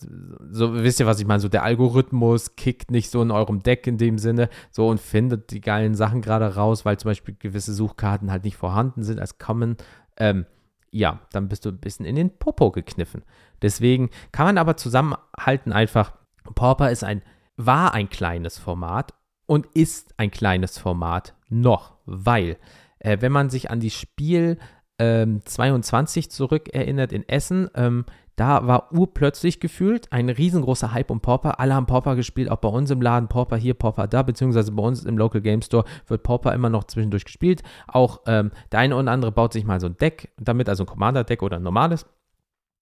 so, 0.50 0.74
wisst 0.74 0.98
ihr, 0.98 1.06
was 1.06 1.20
ich 1.20 1.26
meine? 1.26 1.40
So 1.40 1.48
der 1.48 1.62
Algorithmus 1.62 2.56
kickt 2.56 2.90
nicht 2.90 3.10
so 3.10 3.22
in 3.22 3.30
eurem 3.30 3.62
Deck 3.62 3.86
in 3.86 3.98
dem 3.98 4.18
Sinne, 4.18 4.48
so 4.70 4.88
und 4.88 5.00
findet 5.00 5.50
die 5.50 5.60
geilen 5.60 5.94
Sachen 5.94 6.22
gerade 6.22 6.54
raus, 6.54 6.84
weil 6.84 6.98
zum 6.98 7.10
Beispiel 7.10 7.36
gewisse 7.38 7.74
Suchkarten 7.74 8.30
halt 8.30 8.44
nicht 8.44 8.56
vorhanden 8.56 9.02
sind 9.02 9.20
als 9.20 9.38
Common. 9.38 9.76
Ähm, 10.16 10.46
ja, 10.90 11.20
dann 11.32 11.48
bist 11.48 11.64
du 11.64 11.70
ein 11.70 11.78
bisschen 11.78 12.06
in 12.06 12.16
den 12.16 12.38
Popo 12.38 12.70
gekniffen. 12.70 13.22
Deswegen 13.62 14.10
kann 14.32 14.46
man 14.46 14.58
aber 14.58 14.76
zusammenhalten 14.76 15.72
einfach, 15.72 16.12
Pauper 16.54 16.90
ist 16.90 17.04
ein, 17.04 17.22
war 17.56 17.94
ein 17.94 18.08
kleines 18.08 18.58
Format 18.58 19.14
und 19.46 19.66
ist 19.74 20.14
ein 20.16 20.30
kleines 20.30 20.78
Format 20.78 21.34
noch, 21.48 21.94
weil, 22.06 22.56
äh, 22.98 23.18
wenn 23.20 23.32
man 23.32 23.50
sich 23.50 23.70
an 23.70 23.80
die 23.80 23.90
Spiel 23.90 24.58
ähm, 24.98 25.40
22 25.44 26.30
zurückerinnert 26.30 27.12
in 27.12 27.28
Essen, 27.28 27.68
ähm, 27.74 28.04
da 28.36 28.66
war 28.66 28.92
urplötzlich 28.92 29.60
gefühlt 29.60 30.12
ein 30.12 30.28
riesengroßer 30.28 30.92
Hype 30.92 31.10
um 31.10 31.20
Pauper. 31.20 31.60
Alle 31.60 31.74
haben 31.74 31.86
Pauper 31.86 32.16
gespielt, 32.16 32.50
auch 32.50 32.56
bei 32.56 32.68
uns 32.68 32.90
im 32.90 33.00
Laden, 33.00 33.28
Pauper 33.28 33.56
hier, 33.56 33.74
Pauper 33.74 34.08
da, 34.08 34.22
beziehungsweise 34.22 34.72
bei 34.72 34.82
uns 34.82 35.04
im 35.04 35.16
Local 35.16 35.40
Game 35.40 35.62
Store 35.62 35.84
wird 36.08 36.24
Pauper 36.24 36.52
immer 36.52 36.68
noch 36.68 36.84
zwischendurch 36.84 37.24
gespielt. 37.24 37.62
Auch 37.86 38.22
ähm, 38.26 38.50
der 38.72 38.80
eine 38.80 38.96
oder 38.96 39.12
andere 39.12 39.30
baut 39.30 39.52
sich 39.52 39.64
mal 39.64 39.80
so 39.80 39.86
ein 39.86 39.96
Deck 39.98 40.32
damit, 40.36 40.68
also 40.68 40.82
ein 40.82 40.88
Commander-Deck 40.88 41.42
oder 41.42 41.58
ein 41.58 41.62
normales. 41.62 42.06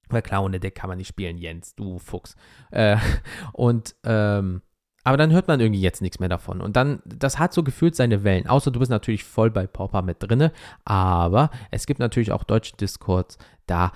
Weil 0.09 0.23
klar, 0.23 0.45
ohne 0.45 0.61
Deck 0.61 0.75
kann 0.75 0.89
man 0.89 0.99
nicht 0.99 1.09
spielen, 1.09 1.39
Jens, 1.39 1.75
du 1.75 1.99
Fuchs. 1.99 2.37
Äh, 2.71 2.97
und 3.53 3.95
ähm, 4.05 4.63
aber 5.05 5.17
dann 5.17 5.33
hört 5.33 5.49
man 5.49 5.61
irgendwie 5.61 5.81
jetzt 5.81 6.01
nichts 6.01 6.21
mehr 6.21 6.29
davon. 6.29 6.61
Und 6.61 6.77
dann, 6.77 7.01
das 7.05 7.39
hat 7.39 7.53
so 7.53 7.63
gefühlt 7.63 7.97
seine 7.97 8.23
Wellen. 8.23 8.47
Außer 8.47 8.71
du 8.71 8.79
bist 8.79 8.91
natürlich 8.91 9.25
voll 9.25 9.51
bei 9.51 9.67
Pauper 9.67 10.03
mit 10.03 10.19
drinne. 10.21 10.53
Aber 10.85 11.51
es 11.71 11.87
gibt 11.87 11.99
natürlich 11.99 12.31
auch 12.31 12.45
deutsche 12.45 12.77
Discords, 12.77 13.37
da 13.67 13.93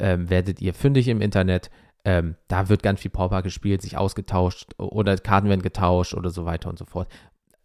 ähm, 0.00 0.30
werdet 0.30 0.60
ihr 0.60 0.74
fündig 0.74 1.08
im 1.08 1.20
Internet. 1.20 1.70
Ähm, 2.04 2.36
da 2.48 2.68
wird 2.68 2.82
ganz 2.82 3.00
viel 3.00 3.10
Pauper 3.10 3.42
gespielt, 3.42 3.82
sich 3.82 3.96
ausgetauscht 3.96 4.72
oder 4.78 5.16
Karten 5.16 5.48
werden 5.48 5.62
getauscht 5.62 6.14
oder 6.14 6.30
so 6.30 6.44
weiter 6.44 6.68
und 6.70 6.78
so 6.78 6.84
fort. 6.84 7.08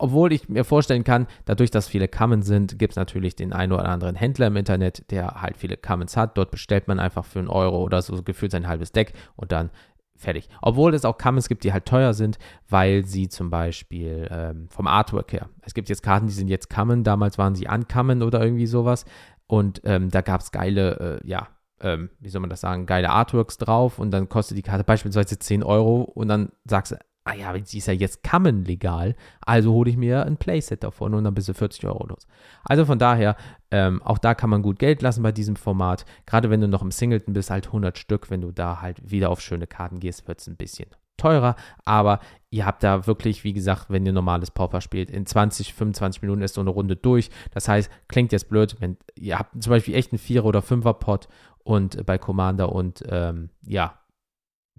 Obwohl 0.04 0.34
ich 0.34 0.50
mir 0.50 0.66
vorstellen 0.66 1.06
kann, 1.06 1.28
dadurch, 1.46 1.72
dass 1.72 1.88
viele 1.88 2.10
Commons 2.10 2.46
sind, 2.46 2.78
gibt 2.78 2.92
es 2.92 2.98
natürlich 2.98 3.38
den 3.38 3.54
einen 3.54 3.72
oder 3.72 3.88
anderen 3.88 4.18
Händler 4.18 4.48
im 4.48 4.58
Internet, 4.58 5.10
der 5.12 5.42
halt 5.42 5.56
viele 5.56 5.78
Commons 5.78 6.18
hat. 6.18 6.38
Dort 6.38 6.52
bestellt 6.52 6.90
man 6.90 7.00
einfach 7.00 7.24
für 7.24 7.40
einen 7.40 7.48
Euro 7.48 7.82
oder 7.82 8.02
so 8.02 8.22
gefühlt 8.22 8.52
sein 8.52 8.68
halbes 8.68 8.92
Deck 8.92 9.14
und 9.38 9.54
dann 9.54 9.70
fertig. 10.18 10.50
Obwohl 10.62 10.94
es 10.94 11.06
auch 11.06 11.18
Commons 11.18 11.48
gibt, 11.48 11.64
die 11.64 11.72
halt 11.72 11.86
teuer 11.86 12.14
sind, 12.14 12.38
weil 12.68 13.06
sie 13.06 13.30
zum 13.30 13.50
Beispiel 13.50 14.28
ähm, 14.30 14.68
vom 14.68 14.88
Artwork 14.88 15.32
her. 15.32 15.48
Es 15.62 15.74
gibt 15.74 15.88
jetzt 15.88 16.04
Karten, 16.04 16.28
die 16.28 16.34
sind 16.34 16.50
jetzt 16.50 16.70
Common, 16.70 17.06
damals 17.06 17.38
waren 17.38 17.56
sie 17.56 17.70
Uncommon 17.70 18.24
oder 18.24 18.44
irgendwie 18.44 18.68
sowas. 18.68 19.06
Und 19.48 19.80
ähm, 19.86 20.12
da 20.12 20.20
gab 20.20 20.42
es 20.42 20.52
geile, 20.52 21.22
äh, 21.24 21.26
ja, 21.26 21.48
ähm, 21.80 22.10
wie 22.20 22.28
soll 22.28 22.42
man 22.42 22.50
das 22.50 22.60
sagen, 22.60 22.88
geile 22.88 23.10
Artworks 23.12 23.58
drauf 23.58 24.00
und 24.00 24.12
dann 24.12 24.28
kostet 24.28 24.58
die 24.58 24.64
Karte 24.64 24.84
beispielsweise 24.84 25.40
10 25.40 25.64
Euro 25.64 26.02
und 26.02 26.28
dann 26.28 26.52
sagst 26.66 26.92
du, 26.92 26.98
ah 27.26 27.34
ja, 27.34 27.54
sie 27.64 27.78
ist 27.78 27.88
ja 27.88 27.94
jetzt 27.94 28.24
Common 28.24 28.66
legal, 28.66 29.16
also 29.42 29.72
hole 29.72 29.90
ich 29.90 29.98
mir 29.98 30.26
ein 30.26 30.38
Playset 30.38 30.84
davon 30.84 31.14
und 31.14 31.24
dann 31.24 31.34
bist 31.34 31.50
du 31.50 31.54
40 31.54 31.86
Euro 31.86 32.06
los. 32.08 32.28
Also 32.64 32.86
von 32.86 33.00
daher, 33.00 33.36
ähm, 33.72 34.02
auch 34.04 34.18
da 34.18 34.36
kann 34.36 34.50
man 34.50 34.62
gut 34.62 34.80
Geld 34.80 35.02
lassen 35.02 35.24
bei 35.24 35.32
diesem 35.32 35.56
Format. 35.56 36.06
Gerade 36.26 36.50
wenn 36.50 36.62
du 36.62 36.68
noch 36.68 36.82
im 36.82 36.92
Singleton 36.92 37.34
bist, 37.34 37.50
halt 37.50 37.68
100 37.68 37.98
Stück, 37.98 38.30
wenn 38.30 38.42
du 38.42 38.52
da 38.52 38.82
halt 38.82 39.10
wieder 39.10 39.30
auf 39.30 39.42
schöne 39.42 39.68
Karten 39.68 40.00
gehst, 40.00 40.28
wird 40.28 40.40
es 40.40 40.48
ein 40.48 40.58
bisschen 40.58 40.88
teurer, 41.18 41.56
aber 41.86 42.20
ihr 42.50 42.66
habt 42.66 42.84
da 42.84 43.08
wirklich, 43.08 43.44
wie 43.44 43.54
gesagt, 43.54 43.86
wenn 43.90 44.06
ihr 44.06 44.12
normales 44.12 44.52
Pauper 44.52 44.82
spielt, 44.82 45.10
in 45.10 45.26
20, 45.26 45.74
25 45.74 46.22
Minuten 46.22 46.42
ist 46.42 46.56
so 46.56 46.62
eine 46.62 46.70
Runde 46.70 46.96
durch. 46.96 47.30
Das 47.52 47.68
heißt, 47.68 47.90
klingt 48.08 48.32
jetzt 48.32 48.50
blöd, 48.50 48.76
wenn 48.80 48.98
ihr 49.16 49.40
habt 49.40 49.62
zum 49.64 49.70
Beispiel 49.70 49.96
echt 49.96 50.12
einen 50.12 50.20
Vierer- 50.20 50.46
oder 50.46 50.62
Fünfer-Pot 50.62 51.30
und 51.64 51.96
äh, 51.96 52.04
bei 52.04 52.18
Commander 52.18 52.74
und 52.74 53.04
ähm, 53.08 53.50
ja, 53.66 53.94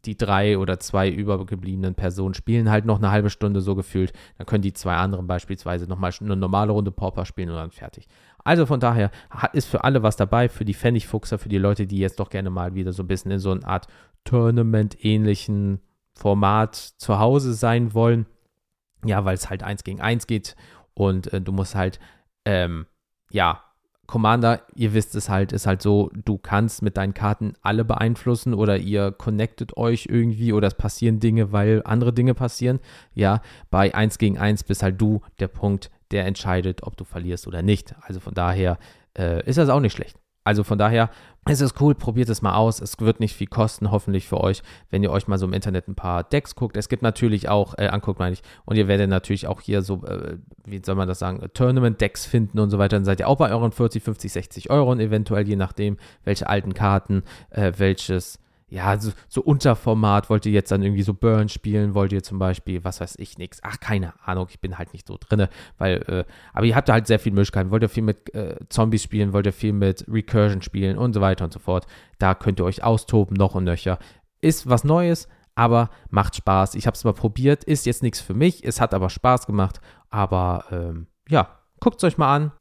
die 0.07 0.17
drei 0.17 0.59
oder 0.59 0.79
zwei 0.79 1.11
übergebliebenen 1.11 1.95
Personen 1.95 2.35
spielen 2.35 2.71
halt 2.71 2.85
noch 2.85 2.99
eine 2.99 3.11
halbe 3.11 3.31
Stunde 3.31 3.61
so 3.61 3.75
gefühlt. 3.75 4.13
Dann 4.39 4.47
können 4.47 4.63
die 4.63 4.73
zwei 4.73 4.95
anderen 4.95 5.27
beispielsweise 5.27 5.87
nochmal 5.87 6.13
eine 6.21 6.37
normale 6.37 6.73
Runde 6.73 6.91
Pauper 6.91 7.25
spielen 7.25 7.51
und 7.51 7.57
dann 7.57 7.71
fertig. 7.71 8.07
Also 8.45 8.67
von 8.67 8.81
daher 8.81 9.11
ist 9.53 9.69
für 9.69 9.85
alle 9.85 10.03
was 10.03 10.17
dabei, 10.17 10.49
für 10.49 10.65
die 10.65 10.75
Pfennigfuchser, 10.75 11.39
für 11.39 11.49
die 11.49 11.59
Leute, 11.59 11.87
die 11.87 11.99
jetzt 11.99 12.21
doch 12.21 12.31
gerne 12.31 12.51
mal 12.51 12.75
wieder 12.75 12.93
so 12.93 13.03
ein 13.03 13.09
bisschen 13.09 13.31
in 13.31 13.39
so 13.39 13.51
eine 13.51 13.67
Art 13.67 13.87
Tournament-ähnlichen 14.25 15.81
Format 16.13 16.75
zu 16.77 17.19
Hause 17.19 17.55
sein 17.55 17.95
wollen. 17.95 18.27
Ja, 19.05 19.25
weil 19.25 19.35
es 19.35 19.51
halt 19.51 19.63
eins 19.63 19.85
gegen 19.85 20.01
eins 20.01 20.27
geht 20.27 20.57
und 20.95 21.33
äh, 21.33 21.41
du 21.41 21.53
musst 21.53 21.75
halt, 21.75 22.01
ähm, 22.45 22.87
ja, 23.31 23.63
Commander, 24.07 24.63
ihr 24.75 24.95
wisst 24.95 25.15
es 25.15 25.29
halt, 25.29 25.53
ist 25.53 25.67
halt 25.67 25.83
so, 25.83 26.11
du 26.25 26.39
kannst 26.39 26.83
mit 26.83 26.97
deinen 26.97 27.15
Karten 27.15 27.55
alle 27.63 27.85
beeinflussen 27.85 28.55
oder 28.55 28.77
ihr 28.77 29.13
connectet 29.13 29.77
euch 29.77 30.07
irgendwie 30.11 30.53
oder 30.53 30.67
es 30.67 30.75
passieren 30.75 31.21
Dinge, 31.21 31.53
weil 31.53 31.83
andere 31.85 32.13
Dinge 32.13 32.35
passieren. 32.35 32.81
Ja, 33.15 33.41
bei 33.71 33.95
1 33.95 34.19
gegen 34.19 34.39
1 34.39 34.65
bist 34.65 34.83
halt 34.83 35.01
du 35.01 35.23
der 35.41 35.49
Punkt, 35.49 35.91
der 36.11 36.27
entscheidet, 36.27 36.83
ob 36.83 36.97
du 36.97 37.05
verlierst 37.05 37.47
oder 37.47 37.63
nicht. 37.63 37.95
Also 38.03 38.21
von 38.21 38.35
daher 38.35 38.79
äh, 39.19 39.45
ist 39.49 39.59
das 39.59 39.69
auch 39.69 39.81
nicht 39.81 39.95
schlecht. 39.95 40.19
Also 40.45 40.63
von 40.63 40.79
daher 40.79 41.11
es 41.47 41.61
ist 41.61 41.79
cool, 41.81 41.95
probiert 41.95 42.31
es 42.31 42.41
mal 42.41 42.55
aus. 42.55 42.81
Es 42.81 42.99
wird 43.01 43.21
nicht 43.21 43.35
viel 43.35 43.47
kosten, 43.47 43.91
hoffentlich 43.91 44.27
für 44.27 44.41
euch, 44.41 44.63
wenn 44.91 45.03
ihr 45.03 45.11
euch 45.11 45.29
mal 45.29 45.39
so 45.39 45.47
im 45.47 45.53
Internet 45.53 45.89
ein 45.89 45.95
paar 45.95 46.25
Decks 46.25 46.55
guckt. 46.55 46.77
Es 46.77 46.89
gibt 46.89 47.03
natürlich 47.03 47.49
auch, 47.49 47.75
äh, 47.77 47.89
anguckt 47.89 48.19
meine 48.19 48.33
ich, 48.33 48.43
und 48.65 48.77
ihr 48.77 48.89
werdet 48.89 49.11
natürlich 49.11 49.47
auch 49.47 49.61
hier 49.61 49.83
so, 49.83 50.05
äh, 50.07 50.39
wie 50.65 50.81
soll 50.83 50.95
man 50.95 51.07
das 51.07 51.19
sagen, 51.19 51.47
Tournament-Decks 51.53 52.25
finden 52.25 52.59
und 52.59 52.71
so 52.71 52.79
weiter. 52.79 52.97
Dann 52.97 53.05
seid 53.05 53.21
ihr 53.21 53.29
auch 53.29 53.37
bei 53.37 53.51
euren 53.51 53.73
40, 53.73 54.03
50, 54.03 54.33
60 54.33 54.71
Euro 54.71 54.91
und 54.93 55.01
eventuell, 55.01 55.47
je 55.47 55.57
nachdem, 55.57 55.99
welche 56.25 56.49
alten 56.49 56.73
Karten, 56.73 57.25
äh, 57.51 57.73
welches 57.77 58.39
ja, 58.75 58.99
so, 58.99 59.13
so 59.29 59.41
Unterformat, 59.41 60.29
wollt 60.31 60.47
ihr 60.47 60.53
jetzt 60.53 60.73
dann 60.73 60.83
irgendwie 60.83 61.05
so 61.05 61.15
Burn 61.15 61.49
spielen, 61.49 61.95
wollt 61.95 62.13
ihr 62.13 62.25
zum 62.25 62.41
Beispiel, 62.41 62.83
was 62.83 63.01
weiß 63.01 63.15
ich, 63.21 63.39
nix. 63.39 63.61
Ach, 63.63 63.79
keine 63.79 64.15
Ahnung, 64.27 64.49
ich 64.51 64.61
bin 64.61 64.79
halt 64.79 64.93
nicht 64.93 65.07
so 65.07 65.17
drinne, 65.17 65.49
weil, 65.79 66.03
äh, 66.09 66.25
aber 66.53 66.67
ihr 66.67 66.75
habt 66.75 66.89
da 66.89 66.95
halt 66.95 67.07
sehr 67.07 67.21
viel 67.21 67.31
Möglichkeiten. 67.31 67.71
Wollt 67.71 67.85
ihr 67.85 67.89
viel 67.89 68.03
mit 68.03 68.35
äh, 68.35 68.57
Zombies 68.71 69.05
spielen, 69.05 69.33
wollt 69.33 69.47
ihr 69.47 69.53
viel 69.53 69.73
mit 69.73 70.05
Recursion 70.09 70.61
spielen 70.61 70.99
und 70.99 71.13
so 71.13 71.21
weiter 71.21 71.45
und 71.45 71.53
so 71.53 71.61
fort. 71.61 71.87
Da 72.19 72.35
könnt 72.35 72.59
ihr 72.59 72.65
euch 72.65 72.83
austoben, 72.83 73.37
noch 73.37 73.55
und 73.55 73.63
nöcher. 73.63 74.01
Ist 74.41 74.69
was 74.69 74.83
Neues, 74.83 75.29
aber 75.55 75.89
macht 76.11 76.35
Spaß. 76.35 76.75
Ich 76.75 76.89
habe 76.89 76.97
es 76.97 77.05
mal 77.05 77.15
probiert, 77.15 77.63
ist 77.63 77.87
jetzt 77.87 78.03
nichts 78.03 78.21
für 78.21 78.35
mich, 78.35 78.65
es 78.65 78.81
hat 78.81 78.93
aber 78.93 79.09
Spaß 79.09 79.47
gemacht, 79.47 79.81
aber 80.11 80.65
ähm, 80.73 81.07
ja, 81.29 81.61
guckt 81.79 81.99
es 81.99 82.05
euch 82.05 82.19
mal 82.19 82.35
an, 82.35 82.53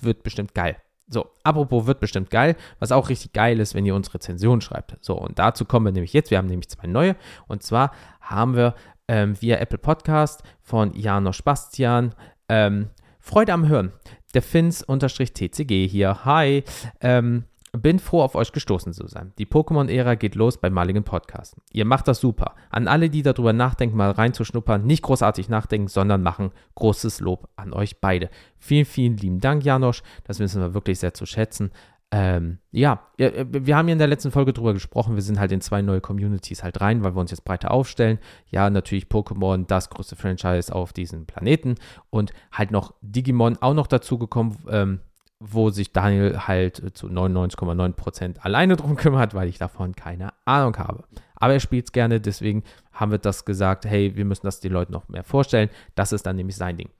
wird 0.00 0.22
bestimmt 0.22 0.54
geil. 0.54 0.78
So, 1.08 1.26
apropos 1.42 1.86
wird 1.86 2.00
bestimmt 2.00 2.30
geil, 2.30 2.56
was 2.80 2.92
auch 2.92 3.08
richtig 3.08 3.32
geil 3.32 3.60
ist, 3.60 3.74
wenn 3.74 3.86
ihr 3.86 3.94
uns 3.94 4.12
Rezensionen 4.12 4.60
schreibt. 4.60 4.96
So, 5.00 5.14
und 5.14 5.38
dazu 5.38 5.64
kommen 5.64 5.86
wir 5.86 5.92
nämlich 5.92 6.12
jetzt. 6.12 6.30
Wir 6.30 6.38
haben 6.38 6.46
nämlich 6.46 6.68
zwei 6.68 6.86
neue. 6.86 7.16
Und 7.46 7.62
zwar 7.62 7.92
haben 8.20 8.54
wir 8.54 8.74
ähm, 9.08 9.40
via 9.40 9.56
Apple 9.56 9.78
Podcast 9.78 10.42
von 10.60 10.92
Janosch 10.94 11.42
Bastian 11.42 12.14
ähm, 12.48 12.90
Freude 13.20 13.52
am 13.52 13.68
Hören. 13.68 13.92
Der 14.34 14.42
Fins-TCG 14.42 15.88
hier. 15.88 16.24
Hi. 16.26 16.62
Ähm, 17.00 17.44
bin 17.72 17.98
froh, 17.98 18.22
auf 18.22 18.34
euch 18.34 18.52
gestoßen 18.52 18.92
zu 18.92 19.06
sein. 19.06 19.32
Die 19.38 19.46
Pokémon-Ära 19.46 20.14
geht 20.14 20.34
los 20.34 20.58
beim 20.58 20.72
maligen 20.72 21.04
Podcast. 21.04 21.56
Ihr 21.72 21.84
macht 21.84 22.08
das 22.08 22.20
super. 22.20 22.54
An 22.70 22.88
alle, 22.88 23.10
die 23.10 23.22
darüber 23.22 23.52
nachdenken, 23.52 23.96
mal 23.96 24.10
reinzuschnuppern, 24.10 24.84
nicht 24.84 25.02
großartig 25.02 25.48
nachdenken, 25.48 25.88
sondern 25.88 26.22
machen. 26.22 26.50
Großes 26.74 27.20
Lob 27.20 27.48
an 27.56 27.72
euch 27.72 28.00
beide. 28.00 28.30
Vielen, 28.58 28.84
vielen 28.84 29.16
lieben 29.16 29.40
Dank, 29.40 29.64
Janosch. 29.64 30.02
Das 30.24 30.38
wissen 30.38 30.60
wir 30.60 30.74
wirklich 30.74 30.98
sehr 30.98 31.14
zu 31.14 31.26
schätzen. 31.26 31.70
Ähm, 32.10 32.58
ja, 32.70 33.02
wir 33.18 33.76
haben 33.76 33.88
ja 33.88 33.92
in 33.92 33.98
der 33.98 34.06
letzten 34.06 34.30
Folge 34.30 34.54
drüber 34.54 34.72
gesprochen. 34.72 35.14
Wir 35.14 35.22
sind 35.22 35.38
halt 35.38 35.52
in 35.52 35.60
zwei 35.60 35.82
neue 35.82 36.00
Communities 36.00 36.62
halt 36.62 36.80
rein, 36.80 37.04
weil 37.04 37.14
wir 37.14 37.20
uns 37.20 37.30
jetzt 37.30 37.44
breiter 37.44 37.70
aufstellen. 37.70 38.18
Ja, 38.50 38.70
natürlich 38.70 39.08
Pokémon, 39.08 39.66
das 39.66 39.90
größte 39.90 40.16
Franchise 40.16 40.74
auf 40.74 40.94
diesem 40.94 41.26
Planeten 41.26 41.74
und 42.08 42.32
halt 42.50 42.70
noch 42.70 42.94
Digimon 43.02 43.58
auch 43.60 43.74
noch 43.74 43.86
dazu 43.86 44.16
gekommen. 44.16 44.56
Ähm, 44.70 45.00
wo 45.40 45.70
sich 45.70 45.92
Daniel 45.92 46.46
halt 46.48 46.96
zu 46.96 47.06
99,9% 47.06 48.40
alleine 48.40 48.76
drum 48.76 48.96
kümmert, 48.96 49.34
weil 49.34 49.48
ich 49.48 49.58
davon 49.58 49.94
keine 49.94 50.32
Ahnung 50.44 50.76
habe. 50.78 51.04
Aber 51.36 51.52
er 51.52 51.60
spielt 51.60 51.86
es 51.86 51.92
gerne, 51.92 52.20
deswegen 52.20 52.64
haben 52.92 53.12
wir 53.12 53.18
das 53.18 53.44
gesagt, 53.44 53.84
hey, 53.84 54.16
wir 54.16 54.24
müssen 54.24 54.46
das 54.46 54.60
den 54.60 54.72
Leuten 54.72 54.92
noch 54.92 55.08
mehr 55.08 55.22
vorstellen. 55.22 55.70
Das 55.94 56.12
ist 56.12 56.26
dann 56.26 56.36
nämlich 56.36 56.56
sein 56.56 56.76
Ding. 56.76 56.90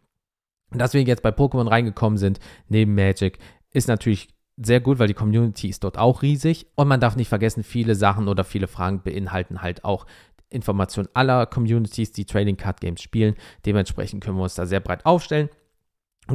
Und 0.70 0.80
dass 0.80 0.94
wir 0.94 1.02
jetzt 1.02 1.22
bei 1.22 1.30
Pokémon 1.30 1.68
reingekommen 1.68 2.18
sind, 2.18 2.38
neben 2.68 2.94
Magic, 2.94 3.38
ist 3.72 3.88
natürlich 3.88 4.28
sehr 4.56 4.80
gut, 4.80 4.98
weil 4.98 5.08
die 5.08 5.14
Community 5.14 5.68
ist 5.68 5.82
dort 5.82 5.98
auch 5.98 6.22
riesig. 6.22 6.66
Und 6.76 6.88
man 6.88 7.00
darf 7.00 7.16
nicht 7.16 7.28
vergessen, 7.28 7.64
viele 7.64 7.96
Sachen 7.96 8.28
oder 8.28 8.44
viele 8.44 8.68
Fragen 8.68 9.02
beinhalten 9.02 9.62
halt 9.62 9.84
auch 9.84 10.06
Informationen 10.50 11.08
aller 11.14 11.46
Communities, 11.46 12.12
die 12.12 12.24
Trading 12.24 12.56
Card 12.56 12.80
Games 12.80 13.02
spielen. 13.02 13.34
Dementsprechend 13.66 14.22
können 14.22 14.36
wir 14.36 14.44
uns 14.44 14.54
da 14.54 14.66
sehr 14.66 14.80
breit 14.80 15.04
aufstellen 15.04 15.48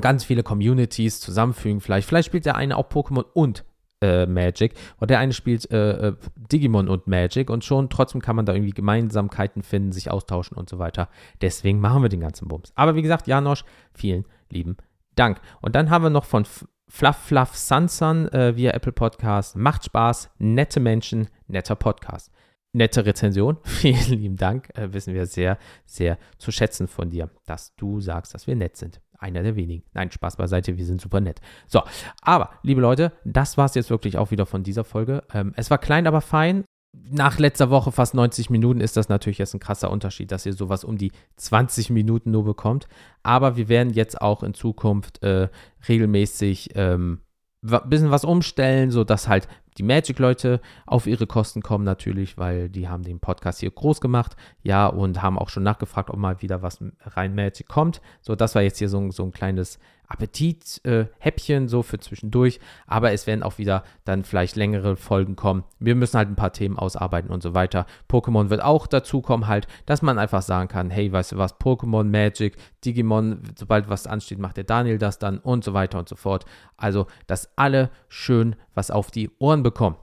ganz 0.01 0.23
viele 0.23 0.43
Communities 0.43 1.19
zusammenfügen. 1.19 1.81
Vielleicht, 1.81 2.07
vielleicht 2.07 2.27
spielt 2.27 2.45
der 2.45 2.55
eine 2.55 2.77
auch 2.77 2.89
Pokémon 2.89 3.25
und 3.33 3.63
äh, 4.03 4.25
Magic 4.25 4.73
und 4.97 5.09
der 5.09 5.19
eine 5.19 5.33
spielt 5.33 5.71
äh, 5.71 6.09
äh, 6.09 6.15
Digimon 6.51 6.89
und 6.89 7.07
Magic 7.07 7.49
und 7.49 7.63
schon 7.63 7.89
trotzdem 7.89 8.21
kann 8.21 8.35
man 8.35 8.45
da 8.45 8.53
irgendwie 8.53 8.73
Gemeinsamkeiten 8.73 9.63
finden, 9.63 9.91
sich 9.91 10.11
austauschen 10.11 10.57
und 10.57 10.69
so 10.69 10.77
weiter. 10.77 11.09
Deswegen 11.41 11.79
machen 11.79 12.01
wir 12.01 12.09
den 12.09 12.19
ganzen 12.19 12.47
Bums. 12.47 12.73
Aber 12.75 12.95
wie 12.95 13.01
gesagt, 13.01 13.27
Janosch, 13.27 13.63
vielen 13.93 14.25
lieben 14.49 14.77
Dank. 15.15 15.39
Und 15.61 15.75
dann 15.75 15.89
haben 15.89 16.03
wir 16.03 16.09
noch 16.09 16.25
von 16.25 16.45
Fluff 16.89 17.15
Fluff 17.15 17.55
Sansan 17.55 18.27
äh, 18.29 18.57
via 18.57 18.71
Apple 18.71 18.91
Podcast. 18.91 19.55
Macht 19.55 19.85
Spaß, 19.85 20.31
nette 20.37 20.79
Menschen, 20.79 21.29
netter 21.47 21.75
Podcast. 21.75 22.31
Nette 22.73 23.05
Rezension. 23.05 23.57
Vielen 23.63 24.19
lieben 24.19 24.35
Dank. 24.35 24.69
Äh, 24.75 24.93
wissen 24.93 25.13
wir 25.13 25.27
sehr, 25.27 25.59
sehr 25.85 26.17
zu 26.39 26.51
schätzen 26.51 26.87
von 26.87 27.11
dir, 27.11 27.29
dass 27.45 27.75
du 27.75 28.01
sagst, 28.01 28.33
dass 28.33 28.47
wir 28.47 28.55
nett 28.55 28.77
sind 28.77 29.02
einer 29.23 29.41
der 29.41 29.55
wenigen. 29.55 29.83
Nein, 29.93 30.11
Spaß 30.11 30.35
beiseite, 30.35 30.77
wir 30.77 30.85
sind 30.85 31.01
super 31.01 31.21
nett. 31.21 31.41
So, 31.67 31.81
aber, 32.21 32.51
liebe 32.61 32.81
Leute, 32.81 33.13
das 33.23 33.57
war 33.57 33.65
es 33.65 33.75
jetzt 33.75 33.89
wirklich 33.89 34.17
auch 34.17 34.31
wieder 34.31 34.45
von 34.45 34.63
dieser 34.63 34.83
Folge. 34.83 35.23
Ähm, 35.33 35.53
es 35.55 35.71
war 35.71 35.77
klein, 35.77 36.05
aber 36.05 36.21
fein. 36.21 36.65
nach 37.09 37.39
letzter 37.39 37.71
Woche 37.71 37.91
fast 37.91 38.13
90 38.13 38.51
Minuten 38.51 38.79
ist 38.79 38.97
das 38.97 39.09
natürlich 39.09 39.39
jetzt 39.39 39.55
ein 39.55 39.59
krasser 39.59 39.89
Unterschied, 39.89 40.31
dass 40.31 40.45
ihr 40.45 40.53
sowas 40.53 40.83
um 40.83 40.97
die 40.97 41.11
20 41.37 41.89
Minuten 41.89 42.29
nur 42.29 42.43
bekommt. 42.43 42.87
Aber 43.23 43.55
wir 43.55 43.67
werden 43.67 43.93
jetzt 43.93 44.21
auch 44.21 44.43
in 44.43 44.53
Zukunft 44.53 45.23
äh, 45.23 45.47
regelmäßig 45.87 46.71
ähm, 46.75 47.21
bisschen 47.61 48.11
was 48.11 48.25
umstellen, 48.25 48.91
sodass 48.91 49.27
halt 49.27 49.47
die 49.77 49.83
Magic-Leute 49.83 50.61
auf 50.85 51.07
ihre 51.07 51.27
Kosten 51.27 51.61
kommen 51.61 51.83
natürlich, 51.83 52.37
weil 52.37 52.69
die 52.69 52.87
haben 52.87 53.03
den 53.03 53.19
Podcast 53.19 53.59
hier 53.59 53.71
groß 53.71 54.01
gemacht, 54.01 54.35
ja, 54.61 54.87
und 54.87 55.21
haben 55.21 55.39
auch 55.39 55.49
schon 55.49 55.63
nachgefragt, 55.63 56.09
ob 56.09 56.17
mal 56.17 56.41
wieder 56.41 56.61
was 56.61 56.83
rein 57.01 57.35
Magic 57.35 57.67
kommt. 57.67 58.01
So, 58.21 58.35
das 58.35 58.55
war 58.55 58.61
jetzt 58.61 58.79
hier 58.79 58.89
so, 58.89 59.11
so 59.11 59.23
ein 59.23 59.31
kleines 59.31 59.79
Appetit-Häppchen, 60.13 61.65
äh, 61.65 61.67
so 61.67 61.81
für 61.81 61.99
zwischendurch, 61.99 62.59
aber 62.85 63.11
es 63.11 63.27
werden 63.27 63.43
auch 63.43 63.57
wieder 63.57 63.83
dann 64.05 64.23
vielleicht 64.23 64.55
längere 64.55 64.95
Folgen 64.95 65.35
kommen. 65.35 65.63
Wir 65.79 65.95
müssen 65.95 66.17
halt 66.17 66.29
ein 66.29 66.35
paar 66.35 66.53
Themen 66.53 66.77
ausarbeiten 66.77 67.31
und 67.31 67.41
so 67.41 67.53
weiter. 67.53 67.85
Pokémon 68.09 68.49
wird 68.49 68.61
auch 68.61 68.87
dazu 68.87 69.21
kommen, 69.21 69.47
halt, 69.47 69.67
dass 69.85 70.01
man 70.01 70.19
einfach 70.19 70.43
sagen 70.43 70.69
kann, 70.69 70.91
hey, 70.91 71.11
weißt 71.11 71.33
du 71.33 71.37
was, 71.37 71.59
Pokémon, 71.59 72.03
Magic, 72.03 72.57
Digimon, 72.85 73.41
sobald 73.57 73.89
was 73.89 74.07
ansteht, 74.07 74.39
macht 74.39 74.57
der 74.57 74.63
Daniel 74.63 74.99
das 74.99 75.17
dann 75.19 75.39
und 75.39 75.63
so 75.63 75.73
weiter 75.73 75.97
und 75.97 76.07
so 76.07 76.15
fort. 76.15 76.45
Also, 76.77 77.07
dass 77.27 77.57
alle 77.57 77.89
schön 78.07 78.55
was 78.75 78.91
auf 78.91 79.09
die 79.09 79.31
Ohren 79.39 79.63
bekommen. 79.63 79.97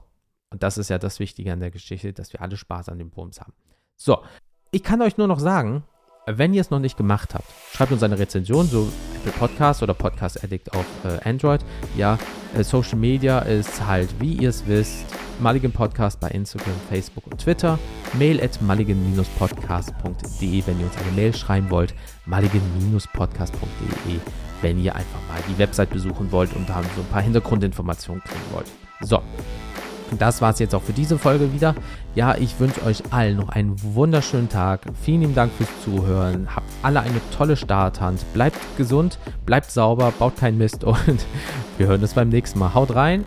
Und 0.49 0.63
das 0.63 0.77
ist 0.77 0.89
ja 0.89 0.97
das 0.97 1.19
Wichtige 1.19 1.53
an 1.53 1.61
der 1.61 1.71
Geschichte, 1.71 2.11
dass 2.11 2.33
wir 2.33 2.41
alle 2.41 2.57
Spaß 2.57 2.89
an 2.89 2.99
dem 2.99 3.09
Bums 3.09 3.39
haben. 3.39 3.53
So, 3.95 4.23
ich 4.71 4.83
kann 4.83 5.01
euch 5.01 5.17
nur 5.17 5.27
noch 5.27 5.39
sagen, 5.39 5.83
wenn 6.27 6.53
ihr 6.53 6.61
es 6.61 6.69
noch 6.69 6.79
nicht 6.79 6.95
gemacht 6.97 7.33
habt, 7.33 7.45
schreibt 7.73 7.91
uns 7.91 8.03
eine 8.03 8.19
Rezension, 8.19 8.67
so 8.67 8.91
Apple 9.15 9.31
Podcast 9.33 9.81
oder 9.81 9.93
Podcast 9.93 10.43
Addict 10.43 10.73
auf 10.73 10.85
äh, 11.03 11.17
Android. 11.27 11.61
Ja, 11.97 12.17
äh, 12.55 12.63
Social 12.63 12.97
Media 12.97 13.39
ist 13.39 13.85
halt, 13.85 14.09
wie 14.19 14.33
ihr 14.33 14.49
es 14.49 14.65
wisst, 14.67 15.05
Mulligan 15.39 15.71
Podcast 15.71 16.19
bei 16.19 16.27
Instagram, 16.29 16.73
Facebook 16.89 17.25
und 17.27 17.39
Twitter. 17.39 17.79
Mail 18.13 18.41
at 18.41 18.61
mulligan-podcast.de, 18.61 20.67
wenn 20.67 20.79
ihr 20.79 20.85
uns 20.85 20.97
eine 20.97 21.11
Mail 21.15 21.35
schreiben 21.35 21.69
wollt. 21.71 21.95
mulligan-podcast.de, 22.25 24.19
wenn 24.61 24.83
ihr 24.83 24.95
einfach 24.95 25.19
mal 25.27 25.39
die 25.49 25.57
Website 25.57 25.89
besuchen 25.89 26.31
wollt 26.31 26.55
und 26.55 26.69
da 26.69 26.83
so 26.95 27.01
ein 27.01 27.07
paar 27.07 27.23
Hintergrundinformationen 27.23 28.21
kriegen 28.23 28.45
wollt. 28.51 28.67
So, 29.01 29.23
das 30.19 30.41
war 30.41 30.51
es 30.51 30.59
jetzt 30.59 30.75
auch 30.75 30.81
für 30.81 30.93
diese 30.93 31.17
Folge 31.17 31.53
wieder. 31.53 31.75
Ja, 32.15 32.35
ich 32.35 32.59
wünsche 32.59 32.83
euch 32.83 33.03
allen 33.11 33.37
noch 33.37 33.49
einen 33.49 33.75
wunderschönen 33.95 34.49
Tag. 34.49 34.81
Vielen 35.01 35.21
lieben 35.21 35.35
Dank 35.35 35.51
fürs 35.53 35.69
Zuhören. 35.83 36.47
Habt 36.55 36.69
alle 36.81 37.01
eine 37.01 37.21
tolle 37.35 37.55
Starthand. 37.55 38.25
Bleibt 38.33 38.57
gesund, 38.77 39.17
bleibt 39.45 39.71
sauber, 39.71 40.13
baut 40.17 40.37
keinen 40.37 40.57
Mist 40.57 40.83
und 40.83 41.25
wir 41.77 41.87
hören 41.87 42.01
uns 42.01 42.13
beim 42.13 42.29
nächsten 42.29 42.59
Mal. 42.59 42.73
Haut 42.73 42.95
rein. 42.95 43.25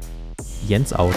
Jens 0.67 0.93
out. 0.93 1.15